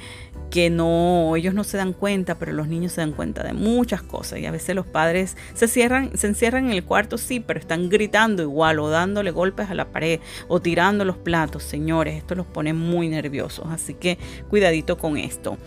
que 0.53 0.69
no, 0.69 1.35
ellos 1.35 1.55
no 1.55 1.63
se 1.63 1.77
dan 1.77 1.93
cuenta, 1.93 2.35
pero 2.35 2.51
los 2.51 2.67
niños 2.67 2.91
se 2.91 3.01
dan 3.01 3.13
cuenta 3.13 3.41
de 3.41 3.53
muchas 3.53 4.03
cosas 4.03 4.37
y 4.37 4.45
a 4.45 4.51
veces 4.51 4.75
los 4.75 4.85
padres 4.85 5.35
se 5.55 5.67
cierran, 5.67 6.15
se 6.15 6.27
encierran 6.27 6.67
en 6.67 6.73
el 6.73 6.83
cuarto, 6.83 7.17
sí, 7.17 7.39
pero 7.39 7.59
están 7.59 7.89
gritando 7.89 8.43
igual 8.43 8.77
o 8.77 8.87
dándole 8.87 9.31
golpes 9.31 9.71
a 9.71 9.73
la 9.73 9.85
pared 9.85 10.19
o 10.47 10.61
tirando 10.61 11.05
los 11.05 11.17
platos, 11.17 11.63
señores, 11.63 12.17
esto 12.17 12.35
los 12.35 12.45
pone 12.45 12.71
muy 12.71 13.09
nerviosos, 13.09 13.65
así 13.71 13.95
que 13.95 14.19
cuidadito 14.47 14.99
con 14.99 15.17
esto. 15.17 15.57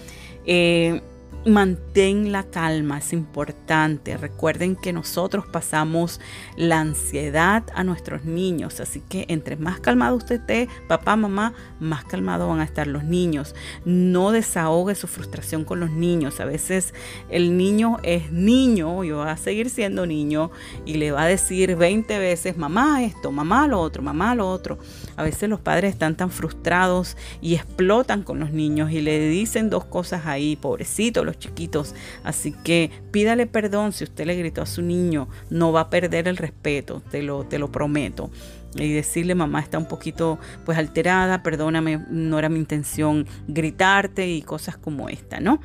Eh, 0.45 1.01
Mantén 1.47 2.33
la 2.33 2.43
calma, 2.43 2.99
es 2.99 3.13
importante. 3.13 4.17
Recuerden 4.17 4.75
que 4.75 4.93
nosotros 4.93 5.47
pasamos 5.47 6.21
la 6.57 6.81
ansiedad 6.81 7.63
a 7.73 7.85
nuestros 7.85 8.25
niños, 8.25 8.81
así 8.81 9.01
que 9.09 9.27
entre 9.29 9.55
más 9.55 9.79
calmado 9.79 10.17
usted 10.17 10.41
esté, 10.41 10.69
papá, 10.89 11.15
mamá, 11.15 11.55
más 11.79 12.05
calmado 12.05 12.49
van 12.49 12.59
a 12.59 12.65
estar 12.65 12.89
los 12.89 13.05
niños. 13.05 13.55
No 13.85 14.33
desahogue 14.33 14.97
su 14.97 15.07
frustración 15.07 15.65
con 15.65 15.79
los 15.79 15.93
niños. 15.93 16.41
A 16.41 16.47
veces 16.47 16.93
el 17.29 17.57
niño 17.57 17.99
es 18.03 18.33
niño 18.33 19.05
y 19.05 19.13
va 19.13 19.31
a 19.31 19.37
seguir 19.37 19.71
siendo 19.71 20.05
niño 20.05 20.51
y 20.85 20.95
le 20.95 21.13
va 21.13 21.23
a 21.23 21.27
decir 21.29 21.77
20 21.77 22.19
veces, 22.19 22.57
mamá 22.57 23.05
esto, 23.05 23.31
mamá 23.31 23.69
lo 23.69 23.81
otro, 23.81 24.03
mamá 24.03 24.35
lo 24.35 24.51
otro. 24.51 24.81
A 25.15 25.23
veces 25.23 25.49
los 25.49 25.61
padres 25.61 25.93
están 25.93 26.17
tan 26.17 26.33
frustrados 26.33 27.17
y 27.41 27.55
explotan 27.55 28.25
con 28.25 28.41
los 28.41 28.51
niños 28.51 28.91
y 28.91 29.01
le 29.01 29.29
dicen 29.29 29.71
dos 29.71 29.85
cosas 29.85 30.27
ahí, 30.27 30.57
pobrecito, 30.57 31.25
los 31.25 31.36
chiquitos. 31.39 31.95
Así 32.25 32.53
que 32.53 32.91
pídale 33.11 33.47
perdón 33.47 33.93
si 33.93 34.05
usted 34.05 34.27
le 34.27 34.37
gritó 34.37 34.63
a 34.63 34.67
su 34.67 34.83
niño, 34.83 35.29
no 35.51 35.73
va 35.73 35.83
a 35.83 35.91
perder 35.91 36.29
el 36.29 36.37
respeto, 36.37 37.03
te 37.11 37.23
lo, 37.23 37.45
te 37.45 37.59
lo 37.59 37.71
prometo. 37.71 38.31
Y 38.75 38.93
decirle, 38.93 39.35
mamá 39.35 39.61
está 39.61 39.79
un 39.79 39.89
poquito 39.89 40.39
pues 40.65 40.77
alterada, 40.77 41.43
perdóname, 41.43 42.05
no 42.11 42.39
era 42.39 42.49
mi 42.49 42.59
intención 42.59 43.27
gritarte 43.49 44.29
y 44.29 44.43
cosas 44.43 44.77
como 44.77 45.09
esta, 45.09 45.41
¿no? 45.41 45.61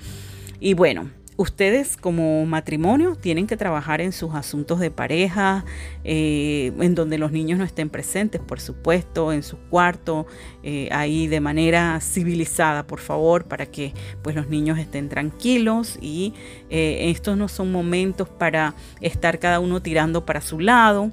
Y 0.60 0.76
bueno, 0.76 1.10
Ustedes 1.42 1.98
como 1.98 2.46
matrimonio 2.46 3.16
tienen 3.16 3.48
que 3.48 3.58
trabajar 3.58 4.00
en 4.00 4.12
sus 4.12 4.36
asuntos 4.36 4.80
de 4.80 4.92
pareja, 4.92 5.66
eh, 6.04 6.72
en 6.80 6.94
donde 6.94 7.18
los 7.18 7.32
niños 7.32 7.58
no 7.58 7.66
estén 7.66 7.90
presentes, 7.90 8.40
por 8.40 8.60
supuesto, 8.60 9.34
en 9.34 9.42
su 9.42 9.58
cuarto, 9.58 10.28
eh, 10.62 10.88
ahí 10.92 11.26
de 11.26 11.40
manera 11.40 12.00
civilizada, 12.00 12.86
por 12.86 13.00
favor, 13.00 13.46
para 13.46 13.66
que 13.66 13.92
pues 14.22 14.36
los 14.36 14.50
niños 14.50 14.78
estén 14.78 15.10
tranquilos 15.10 15.98
y 16.00 16.36
eh, 16.70 17.10
estos 17.10 17.36
no 17.38 17.48
son 17.48 17.72
momentos 17.72 18.30
para 18.30 18.76
estar 19.00 19.40
cada 19.40 19.60
uno 19.60 19.82
tirando 19.82 20.28
para 20.28 20.42
su 20.42 20.60
lado 20.60 21.12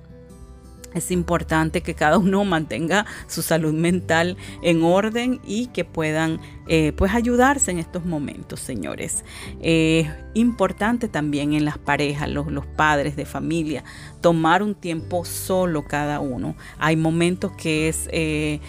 es 0.99 1.11
importante 1.11 1.81
que 1.81 1.95
cada 1.95 2.19
uno 2.19 2.45
mantenga 2.45 3.07
su 3.27 3.43
salud 3.43 3.73
mental 3.73 4.37
en 4.63 4.83
orden 4.83 5.41
y 5.45 5.67
que 5.69 5.85
puedan 5.85 6.41
eh, 6.67 6.93
pues 6.97 7.15
ayudarse 7.15 7.71
en 7.71 7.79
estos 7.79 8.05
momentos, 8.05 8.61
señores. 8.61 9.25
Es 9.61 10.09
importante 10.35 11.09
también 11.09 11.53
en 11.55 11.65
las 11.65 11.79
parejas, 11.79 12.29
los, 12.29 12.49
los 12.49 12.67
padres 12.67 13.17
de 13.17 13.25
familia, 13.25 13.85
tomar 14.21 14.63
un 14.63 14.75
tiempo 14.75 15.25
solo 15.25 15.87
cada 15.87 16.21
uno. 16.21 16.57
Hay 16.79 16.97
momentos 16.97 17.53
que 17.53 17.89
es... 17.89 18.09
Eh, 18.13 18.61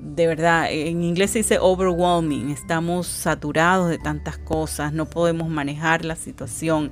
de 0.00 0.26
verdad, 0.26 0.68
en 0.70 1.02
inglés 1.02 1.32
se 1.32 1.40
dice 1.40 1.58
overwhelming, 1.60 2.50
estamos 2.50 3.06
saturados 3.06 3.90
de 3.90 3.98
tantas 3.98 4.38
cosas, 4.38 4.92
no 4.92 5.06
podemos 5.06 5.48
manejar 5.48 6.04
la 6.04 6.14
situación. 6.14 6.90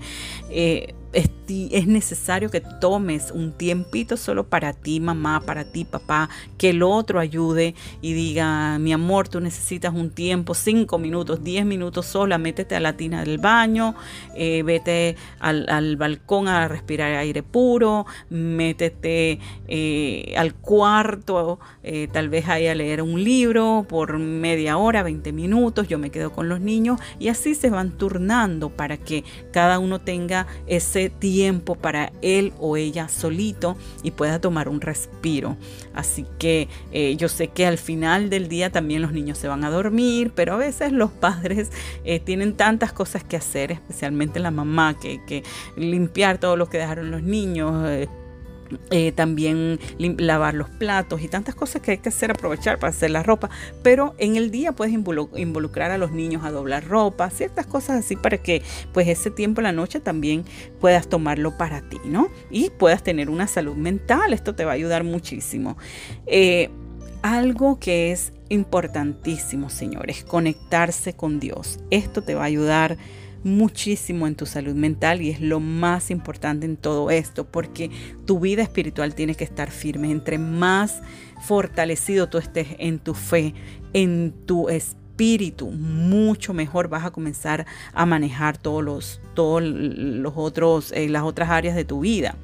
Eh, 0.50 0.94
es, 1.16 1.86
necesario 1.86 2.50
que 2.50 2.60
tomes 2.60 3.30
un 3.30 3.52
tiempito 3.52 4.16
solo 4.16 4.48
para 4.48 4.72
ti, 4.72 5.00
mamá, 5.00 5.40
para 5.40 5.64
ti, 5.64 5.84
papá, 5.84 6.28
que 6.58 6.70
el 6.70 6.82
otro 6.82 7.20
ayude 7.20 7.74
y 8.02 8.12
diga, 8.12 8.78
mi 8.78 8.92
amor, 8.92 9.28
tú 9.28 9.40
necesitas 9.40 9.94
un 9.94 10.10
tiempo, 10.10 10.54
cinco 10.54 10.98
minutos, 10.98 11.42
diez 11.42 11.64
minutos 11.64 12.06
sola, 12.06 12.38
métete 12.38 12.76
a 12.76 12.80
la 12.80 12.96
tina 12.96 13.24
del 13.24 13.38
baño, 13.38 13.94
eh, 14.34 14.62
vete 14.62 15.16
al, 15.38 15.96
balcón 15.96 16.48
a 16.48 16.68
respirar 16.68 17.14
aire 17.14 17.42
puro, 17.42 18.06
métete 18.28 19.38
eh, 19.68 20.34
al 20.36 20.54
cuarto, 20.54 21.58
eh, 21.82 22.08
tal 22.12 22.28
vez 22.28 22.48
ahí 22.48 22.66
a 22.66 22.74
leer 22.74 23.00
un 23.00 23.22
libro 23.22 23.86
por 23.88 24.18
media 24.18 24.76
hora, 24.76 25.02
20 25.02 25.32
minutos, 25.32 25.88
yo 25.88 25.98
me 25.98 26.10
quedo 26.10 26.32
con 26.32 26.48
los 26.48 26.60
niños 26.60 27.00
y 27.18 27.28
así 27.28 27.54
se 27.54 27.70
van 27.70 27.96
turnando 27.96 28.68
para 28.70 28.98
que 28.98 29.24
cada 29.52 29.78
uno 29.78 30.00
tenga 30.00 30.46
ese 30.66 31.05
tiempo 31.10 31.74
para 31.74 32.12
él 32.22 32.52
o 32.58 32.76
ella 32.76 33.08
solito 33.08 33.76
y 34.02 34.10
pueda 34.10 34.40
tomar 34.40 34.68
un 34.68 34.80
respiro. 34.80 35.56
Así 35.94 36.26
que 36.38 36.68
eh, 36.92 37.16
yo 37.16 37.28
sé 37.28 37.48
que 37.48 37.66
al 37.66 37.78
final 37.78 38.30
del 38.30 38.48
día 38.48 38.70
también 38.70 39.02
los 39.02 39.12
niños 39.12 39.38
se 39.38 39.48
van 39.48 39.64
a 39.64 39.70
dormir, 39.70 40.32
pero 40.34 40.54
a 40.54 40.56
veces 40.56 40.92
los 40.92 41.10
padres 41.20 41.70
eh, 42.04 42.20
tienen 42.20 42.54
tantas 42.54 42.92
cosas 42.92 43.24
que 43.24 43.36
hacer, 43.36 43.72
especialmente 43.72 44.40
la 44.40 44.50
mamá, 44.50 44.98
que, 44.98 45.20
que 45.26 45.42
limpiar 45.76 46.38
todo 46.38 46.56
lo 46.56 46.68
que 46.68 46.78
dejaron 46.78 47.10
los 47.10 47.22
niños. 47.22 47.84
Eh, 47.86 48.08
eh, 48.90 49.12
también 49.12 49.78
lavar 49.98 50.54
los 50.54 50.68
platos 50.70 51.22
y 51.22 51.28
tantas 51.28 51.54
cosas 51.54 51.82
que 51.82 51.92
hay 51.92 51.98
que 51.98 52.08
hacer, 52.08 52.30
aprovechar 52.30 52.78
para 52.78 52.90
hacer 52.90 53.10
la 53.10 53.22
ropa, 53.22 53.50
pero 53.82 54.14
en 54.18 54.36
el 54.36 54.50
día 54.50 54.72
puedes 54.72 54.94
involucrar 54.94 55.90
a 55.90 55.98
los 55.98 56.12
niños 56.12 56.44
a 56.44 56.50
doblar 56.50 56.86
ropa, 56.86 57.30
ciertas 57.30 57.66
cosas 57.66 58.04
así 58.04 58.16
para 58.16 58.38
que 58.38 58.62
pues 58.92 59.08
ese 59.08 59.30
tiempo 59.30 59.60
en 59.60 59.64
la 59.64 59.72
noche 59.72 60.00
también 60.00 60.44
puedas 60.80 61.08
tomarlo 61.08 61.56
para 61.56 61.82
ti, 61.88 61.98
¿no? 62.04 62.28
Y 62.50 62.70
puedas 62.70 63.02
tener 63.02 63.30
una 63.30 63.46
salud 63.46 63.76
mental, 63.76 64.32
esto 64.32 64.54
te 64.54 64.64
va 64.64 64.72
a 64.72 64.74
ayudar 64.74 65.04
muchísimo. 65.04 65.76
Eh, 66.26 66.70
algo 67.22 67.78
que 67.80 68.12
es 68.12 68.32
importantísimo, 68.48 69.68
señores, 69.70 70.24
conectarse 70.24 71.14
con 71.14 71.40
Dios. 71.40 71.80
Esto 71.90 72.22
te 72.22 72.34
va 72.34 72.42
a 72.42 72.46
ayudar 72.46 72.96
muchísimo 73.44 74.26
en 74.26 74.34
tu 74.34 74.46
salud 74.46 74.74
mental 74.74 75.22
y 75.22 75.30
es 75.30 75.40
lo 75.40 75.60
más 75.60 76.10
importante 76.10 76.66
en 76.66 76.76
todo 76.76 77.10
esto 77.10 77.46
porque 77.46 77.90
tu 78.26 78.40
vida 78.40 78.62
espiritual 78.62 79.14
tiene 79.14 79.34
que 79.34 79.44
estar 79.44 79.70
firme. 79.70 80.10
Entre 80.10 80.38
más 80.38 81.00
fortalecido 81.42 82.28
tú 82.28 82.38
estés 82.38 82.68
en 82.78 82.98
tu 82.98 83.14
fe, 83.14 83.54
en 83.92 84.34
tu 84.46 84.68
espíritu, 84.68 85.70
mucho 85.70 86.52
mejor 86.52 86.88
vas 86.88 87.04
a 87.04 87.10
comenzar 87.10 87.66
a 87.92 88.06
manejar 88.06 88.58
todos 88.58 88.84
los, 88.84 89.20
todos 89.34 89.62
los 89.62 90.32
otros, 90.36 90.92
eh, 90.92 91.08
las 91.08 91.22
otras 91.22 91.50
áreas 91.50 91.76
de 91.76 91.84
tu 91.84 92.00
vida. 92.00 92.36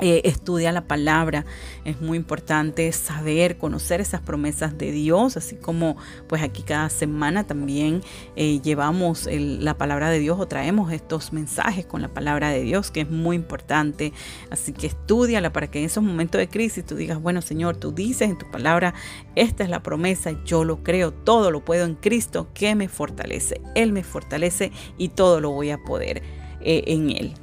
Eh, 0.00 0.22
estudia 0.24 0.72
la 0.72 0.88
palabra, 0.88 1.44
es 1.84 2.00
muy 2.00 2.18
importante 2.18 2.90
saber, 2.90 3.58
conocer 3.58 4.00
esas 4.00 4.20
promesas 4.20 4.76
de 4.76 4.90
Dios, 4.90 5.36
así 5.36 5.54
como 5.54 5.96
pues 6.26 6.42
aquí 6.42 6.62
cada 6.62 6.88
semana 6.88 7.46
también 7.46 8.02
eh, 8.34 8.60
llevamos 8.60 9.28
la 9.30 9.78
palabra 9.78 10.10
de 10.10 10.18
Dios 10.18 10.40
o 10.40 10.48
traemos 10.48 10.92
estos 10.92 11.32
mensajes 11.32 11.86
con 11.86 12.02
la 12.02 12.08
palabra 12.08 12.50
de 12.50 12.62
Dios, 12.62 12.90
que 12.90 13.02
es 13.02 13.10
muy 13.10 13.36
importante, 13.36 14.12
así 14.50 14.72
que 14.72 14.88
estudiala 14.88 15.52
para 15.52 15.70
que 15.70 15.78
en 15.78 15.84
esos 15.84 16.02
momentos 16.02 16.40
de 16.40 16.48
crisis 16.48 16.84
tú 16.84 16.96
digas, 16.96 17.22
bueno 17.22 17.40
Señor, 17.40 17.76
tú 17.76 17.92
dices 17.92 18.28
en 18.28 18.36
tu 18.36 18.50
palabra, 18.50 18.94
esta 19.36 19.62
es 19.62 19.70
la 19.70 19.84
promesa, 19.84 20.32
yo 20.44 20.64
lo 20.64 20.82
creo, 20.82 21.12
todo 21.12 21.52
lo 21.52 21.64
puedo 21.64 21.84
en 21.84 21.94
Cristo 21.94 22.48
que 22.52 22.74
me 22.74 22.88
fortalece, 22.88 23.60
Él 23.76 23.92
me 23.92 24.02
fortalece 24.02 24.72
y 24.98 25.10
todo 25.10 25.40
lo 25.40 25.52
voy 25.52 25.70
a 25.70 25.78
poder 25.78 26.20
eh, 26.60 26.82
en 26.88 27.10
Él. 27.10 27.34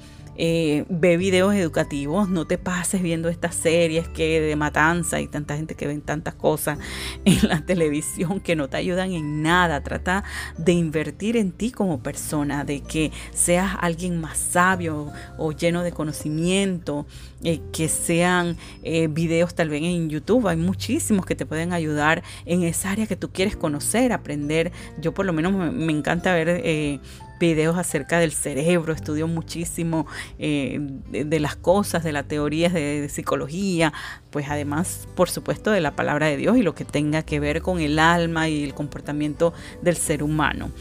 Eh, 0.43 0.85
ve 0.89 1.17
videos 1.17 1.53
educativos, 1.53 2.27
no 2.27 2.47
te 2.47 2.57
pases 2.57 3.03
viendo 3.03 3.29
estas 3.29 3.53
series 3.53 4.07
que 4.07 4.41
de 4.41 4.55
matanza 4.55 5.21
y 5.21 5.27
tanta 5.27 5.55
gente 5.55 5.75
que 5.75 5.85
ven 5.85 6.01
tantas 6.01 6.33
cosas 6.33 6.79
en 7.25 7.47
la 7.47 7.63
televisión 7.63 8.39
que 8.39 8.55
no 8.55 8.67
te 8.67 8.77
ayudan 8.77 9.11
en 9.11 9.43
nada. 9.43 9.83
Trata 9.83 10.23
de 10.57 10.71
invertir 10.71 11.37
en 11.37 11.51
ti 11.51 11.69
como 11.69 12.01
persona, 12.01 12.63
de 12.63 12.81
que 12.81 13.11
seas 13.31 13.77
alguien 13.81 14.19
más 14.19 14.39
sabio 14.39 15.11
o 15.37 15.51
lleno 15.51 15.83
de 15.83 15.91
conocimiento, 15.91 17.05
eh, 17.43 17.61
que 17.71 17.87
sean 17.87 18.57
eh, 18.81 19.09
videos 19.09 19.53
tal 19.53 19.69
vez 19.69 19.83
en 19.83 20.09
YouTube. 20.09 20.47
Hay 20.47 20.57
muchísimos 20.57 21.27
que 21.27 21.35
te 21.35 21.45
pueden 21.45 21.71
ayudar 21.71 22.23
en 22.47 22.63
esa 22.63 22.89
área 22.89 23.05
que 23.05 23.15
tú 23.15 23.29
quieres 23.29 23.55
conocer, 23.55 24.11
aprender. 24.11 24.71
Yo 24.99 25.13
por 25.13 25.27
lo 25.27 25.33
menos 25.33 25.53
me, 25.53 25.91
encanta 25.93 26.33
ver 26.33 26.99
videos 27.41 27.77
acerca 27.77 28.19
del 28.19 28.31
cerebro, 28.31 28.93
estudio 28.93 29.27
muchísimo 29.27 30.05
eh, 30.39 30.77
de, 31.09 31.39
las 31.39 31.55
cosas, 31.57 32.03
de 32.03 32.13
las 32.13 32.27
teorías 32.27 32.71
de, 32.71 33.09
psicología, 33.09 33.91
pues 34.29 34.45
además, 34.47 35.07
por 35.15 35.29
supuesto, 35.29 35.71
de 35.71 35.81
la 35.81 35.95
palabra 35.95 36.27
de 36.27 36.37
Dios 36.37 36.55
y 36.55 36.61
lo 36.61 36.75
que 36.75 36.85
tenga 36.85 37.23
que 37.23 37.39
ver 37.39 37.61
con 37.61 37.81
el 37.81 37.99
alma 37.99 38.47
y 38.47 38.63
el 38.63 38.73
comportamiento 38.73 39.53
del 39.81 39.97
ser 39.97 40.23
humano. 40.23 40.71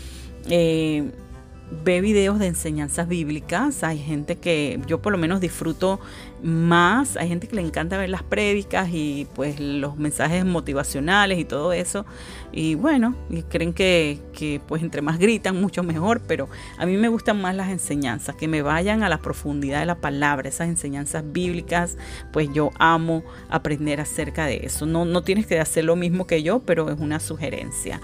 Eh, 0.48 1.10
ve 1.84 2.00
videos 2.00 2.38
de 2.38 2.48
enseñanzas 2.48 3.08
bíblicas. 3.08 3.82
Hay 3.82 3.98
gente 3.98 4.36
que 4.36 4.80
yo 4.86 5.00
por 5.00 5.12
lo 5.12 5.18
menos 5.18 5.40
disfruto 5.40 5.98
más. 6.42 7.16
Hay 7.16 7.28
gente 7.28 7.48
que 7.48 7.56
le 7.56 7.62
encanta 7.62 7.98
ver 7.98 8.08
las 8.08 8.22
prédicas 8.22 8.88
y 8.92 9.26
pues 9.34 9.60
los 9.60 9.96
mensajes 9.96 10.44
motivacionales 10.44 11.38
y 11.38 11.44
todo 11.44 11.72
eso. 11.72 12.06
Y 12.52 12.74
bueno, 12.74 13.14
y 13.28 13.42
creen 13.42 13.72
que, 13.72 14.18
que 14.32 14.60
pues 14.66 14.82
entre 14.82 15.02
más 15.02 15.18
gritan, 15.18 15.60
mucho 15.60 15.82
mejor. 15.82 16.20
Pero 16.26 16.48
a 16.78 16.86
mí 16.86 16.96
me 16.96 17.08
gustan 17.08 17.40
más 17.40 17.54
las 17.54 17.70
enseñanzas, 17.70 18.34
que 18.36 18.48
me 18.48 18.62
vayan 18.62 19.02
a 19.02 19.08
la 19.08 19.18
profundidad 19.18 19.80
de 19.80 19.86
la 19.86 19.96
palabra, 19.96 20.48
esas 20.48 20.68
enseñanzas 20.68 21.24
bíblicas. 21.26 21.96
Pues 22.32 22.48
yo 22.52 22.70
amo 22.78 23.22
aprender 23.48 24.00
acerca 24.00 24.46
de 24.46 24.60
eso. 24.64 24.86
No, 24.86 25.04
no 25.04 25.22
tienes 25.22 25.46
que 25.46 25.60
hacer 25.60 25.84
lo 25.84 25.96
mismo 25.96 26.26
que 26.26 26.42
yo, 26.42 26.60
pero 26.60 26.90
es 26.90 26.98
una 26.98 27.20
sugerencia. 27.20 28.00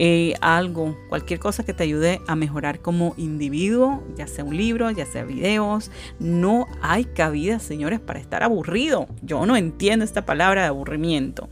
Eh, 0.00 0.34
algo, 0.40 0.96
cualquier 1.08 1.40
cosa 1.40 1.64
que 1.64 1.74
te 1.74 1.82
ayude 1.82 2.20
a 2.28 2.36
mejorar 2.36 2.78
como 2.78 3.14
individuo, 3.16 4.04
ya 4.16 4.28
sea 4.28 4.44
un 4.44 4.56
libro, 4.56 4.92
ya 4.92 5.04
sea 5.04 5.24
videos. 5.24 5.90
No 6.20 6.68
hay 6.80 7.04
cabida, 7.04 7.58
señores, 7.58 7.98
para 7.98 8.20
estar 8.20 8.44
aburrido. 8.44 9.08
Yo 9.22 9.44
no 9.44 9.56
entiendo 9.56 10.04
esta 10.04 10.24
palabra 10.24 10.62
de 10.62 10.68
aburrimiento. 10.68 11.48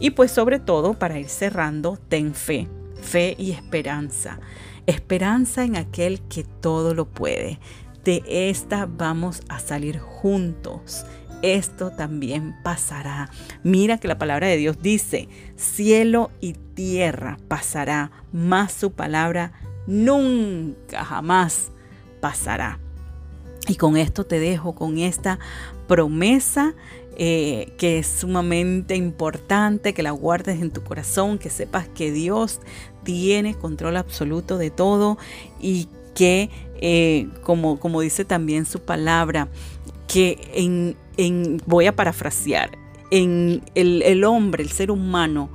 Y 0.00 0.10
pues 0.10 0.32
sobre 0.32 0.58
todo, 0.58 0.94
para 0.98 1.20
ir 1.20 1.28
cerrando, 1.28 1.96
ten 2.08 2.34
fe, 2.34 2.66
fe 3.00 3.36
y 3.38 3.52
esperanza. 3.52 4.40
esperanza 4.86 5.64
en 5.64 5.76
aquel 5.76 6.20
que 6.22 6.42
todo 6.42 6.94
lo 6.94 7.06
puede. 7.06 7.60
De 8.04 8.22
esta 8.26 8.86
vamos 8.86 9.40
a 9.48 9.60
salir 9.60 9.98
juntos. 9.98 11.06
Esto 11.44 11.90
también 11.90 12.56
pasará. 12.62 13.28
Mira 13.62 13.98
que 13.98 14.08
la 14.08 14.16
palabra 14.16 14.46
de 14.46 14.56
Dios 14.56 14.78
dice, 14.80 15.28
cielo 15.56 16.30
y 16.40 16.54
tierra 16.54 17.36
pasará, 17.48 18.10
mas 18.32 18.72
su 18.72 18.92
palabra 18.92 19.52
nunca 19.86 21.04
jamás 21.04 21.70
pasará. 22.22 22.80
Y 23.68 23.74
con 23.74 23.98
esto 23.98 24.24
te 24.24 24.38
dejo, 24.38 24.74
con 24.74 24.96
esta 24.96 25.38
promesa 25.86 26.74
eh, 27.18 27.74
que 27.76 27.98
es 27.98 28.06
sumamente 28.06 28.96
importante, 28.96 29.92
que 29.92 30.02
la 30.02 30.12
guardes 30.12 30.62
en 30.62 30.70
tu 30.70 30.82
corazón, 30.82 31.38
que 31.38 31.50
sepas 31.50 31.88
que 31.88 32.10
Dios 32.10 32.60
tiene 33.02 33.54
control 33.54 33.98
absoluto 33.98 34.56
de 34.56 34.70
todo 34.70 35.18
y 35.60 35.88
que, 36.14 36.48
eh, 36.80 37.28
como, 37.42 37.78
como 37.78 38.00
dice 38.00 38.24
también 38.24 38.64
su 38.64 38.80
palabra, 38.80 39.48
que 40.06 40.38
en, 40.54 40.96
voy 41.66 41.86
a 41.86 41.96
parafrasear, 41.96 42.78
en 43.10 43.62
el 43.74 44.24
hombre, 44.24 44.62
el 44.62 44.70
ser 44.70 44.90
humano 44.90 45.50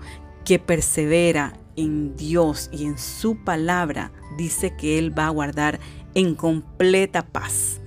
que 0.46 0.60
persevera 0.60 1.54
en 1.76 2.16
Dios 2.16 2.70
y 2.72 2.86
en 2.86 2.98
su 2.98 3.38
palabra, 3.38 4.12
dice 4.38 4.74
que 4.78 4.98
Él 4.98 5.18
va 5.18 5.28
a 5.28 5.32
guardar 5.32 5.80
en 6.16 6.36
completa 6.36 7.26
paz. 7.26 7.82